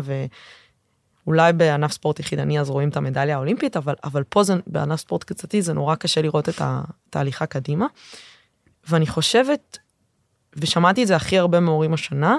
[1.26, 5.24] ואולי בענף ספורט יחידני אז רואים את המדליה האולימפית, אבל, אבל פה זה, בענף ספורט
[5.24, 7.88] קצתי זה נורא קשה לראות את התהליכה קדימה.
[8.90, 9.78] ואני חושבת,
[10.56, 12.38] ושמעתי את זה הכי הרבה מהורים השנה,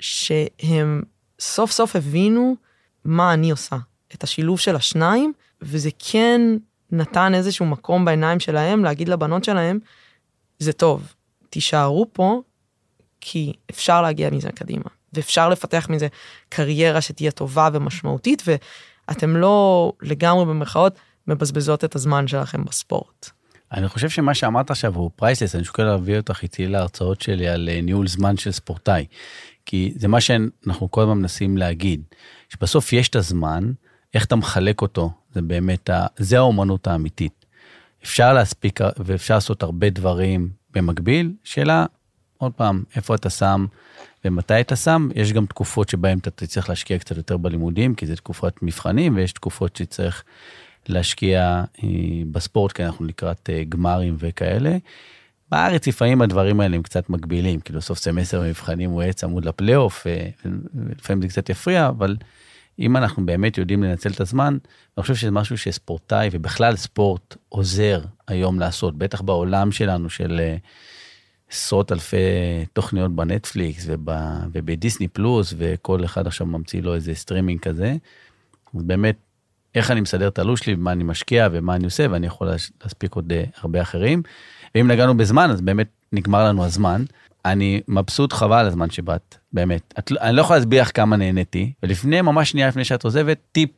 [0.00, 1.02] שהם
[1.40, 2.56] סוף סוף הבינו
[3.04, 3.76] מה אני עושה,
[4.14, 6.40] את השילוב של השניים, וזה כן
[6.92, 9.78] נתן איזשהו מקום בעיניים שלהם להגיד לבנות שלהם,
[10.58, 11.14] זה טוב,
[11.54, 12.42] תישארו פה,
[13.20, 16.08] כי אפשר להגיע מזה קדימה, ואפשר לפתח מזה
[16.48, 23.30] קריירה שתהיה טובה ומשמעותית, ואתם לא לגמרי במרכאות מבזבזות את הזמן שלכם בספורט.
[23.72, 27.68] אני חושב שמה שאמרת עכשיו הוא פרייסלס, אני שוקל להביא אותך איתי להרצאות שלי על
[27.72, 29.06] אה, ניהול זמן של ספורטאי.
[29.66, 32.02] כי זה מה שאנחנו כל הזמן מנסים להגיד,
[32.48, 33.72] שבסוף יש את הזמן,
[34.14, 36.06] איך אתה מחלק אותו, זה באמת, ה...
[36.16, 37.46] זה האומנות האמיתית.
[38.02, 41.86] אפשר להספיק ואפשר לעשות הרבה דברים במקביל, שאלה,
[42.38, 43.66] עוד פעם, איפה אתה שם
[44.24, 48.16] ומתי אתה שם, יש גם תקופות שבהן אתה צריך להשקיע קצת יותר בלימודים, כי זה
[48.16, 50.24] תקופת מבחנים, ויש תקופות שצריך
[50.88, 51.88] להשקיע אה,
[52.32, 54.76] בספורט, כי אנחנו לקראת אה, גמרים וכאלה.
[55.50, 60.06] בארץ לפעמים הדברים האלה הם קצת מגבילים, כאילו סוף סמסטר במבחנים הוא יהיה צמוד לפלייאוף,
[60.06, 60.28] אה,
[60.74, 62.16] ולפעמים זה קצת יפריע, אבל
[62.78, 64.58] אם אנחנו באמת יודעים לנצל את הזמן,
[64.98, 70.40] אני חושב שזה משהו שספורטאי ובכלל ספורט עוזר היום לעשות, בטח בעולם שלנו של
[71.50, 72.16] עשרות אלפי
[72.72, 74.08] תוכניות בנטפליקס וב,
[74.52, 77.96] ובדיסני פלוס, וכל אחד עכשיו ממציא לו איזה סטרימינג כזה.
[78.74, 79.16] באמת
[79.74, 82.50] איך אני מסדר את הלו"ז שלי, ומה אני משקיע ומה אני עושה, ואני יכול
[82.82, 84.22] להספיק עוד אה, הרבה אחרים.
[84.74, 87.04] ואם נגענו בזמן, אז באמת נגמר לנו הזמן.
[87.44, 89.94] אני מבסוט חבל על הזמן שבאת, באמת.
[89.98, 93.70] את, אני לא יכול להסביר לך כמה נהניתי, ולפני, ממש שנייה לפני שאת עוזבת, טיפ,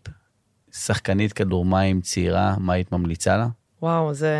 [0.72, 3.47] שחקנית כדור מים צעירה, מה היית ממליצה לה?
[3.82, 4.37] וואו, זה...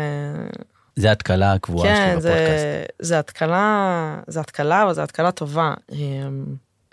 [0.95, 2.63] זה התקלה הקבועה כן, שלי בפודקאסט.
[2.63, 5.73] זה, זה התקלה, זה התקלה, אבל זו התקלה טובה.
[5.91, 6.45] אמ,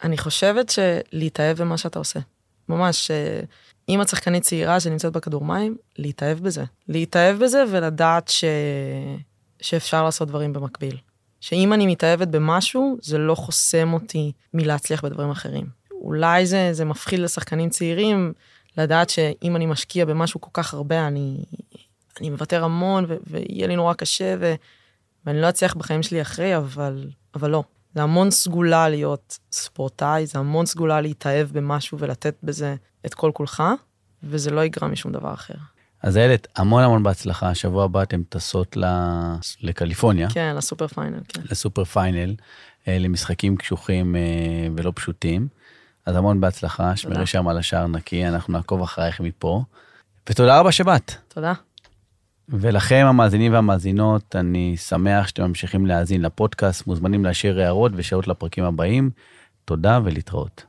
[0.03, 2.21] אני חושבת שלהתאהב במה שאתה עושה.
[2.69, 3.41] ממש, אה,
[3.89, 6.65] אם את שחקנית צעירה שנמצאת בכדור מים, להתאהב בזה.
[6.89, 8.45] להתאהב בזה ולדעת ש...
[9.65, 10.97] שאפשר לעשות דברים במקביל.
[11.41, 15.67] שאם אני מתאהבת במשהו, זה לא חוסם אותי מלהצליח בדברים אחרים.
[15.93, 18.33] אולי זה, זה מפחיד לשחקנים צעירים
[18.79, 21.45] לדעת שאם אני משקיע במשהו כל כך הרבה, אני,
[22.21, 24.55] אני מוותר המון ו- ויהיה לי נורא קשה ו-
[25.27, 27.63] ואני לא אצליח בחיים שלי אחרי, אבל, אבל לא.
[27.95, 32.75] זה המון סגולה להיות ספורטאי, זה המון סגולה להתאהב במשהו ולתת בזה
[33.07, 33.63] את כל כולך,
[34.23, 35.55] וזה לא יגרע משום דבר אחר.
[36.05, 38.77] אז איילת, המון המון בהצלחה, שבוע הבא אתם טסות
[39.63, 40.31] לקליפורניה.
[40.31, 41.41] כן, ל super final, כן.
[41.51, 42.35] ל super final,
[42.89, 44.21] אה, למשחקים קשוחים אה,
[44.77, 45.49] ולא פשוטים.
[46.07, 49.63] אז המון בהצלחה, שמרי שם על השער נקי, אנחנו נעקוב אחרייך מפה.
[50.29, 51.13] ותודה רבה שבאת.
[51.29, 51.53] תודה.
[52.49, 59.11] ולכם המאזינים והמאזינות, אני שמח שאתם ממשיכים להאזין לפודקאסט, מוזמנים להשאיר הערות ושאלות לפרקים הבאים.
[59.65, 60.65] תודה ולהתראות.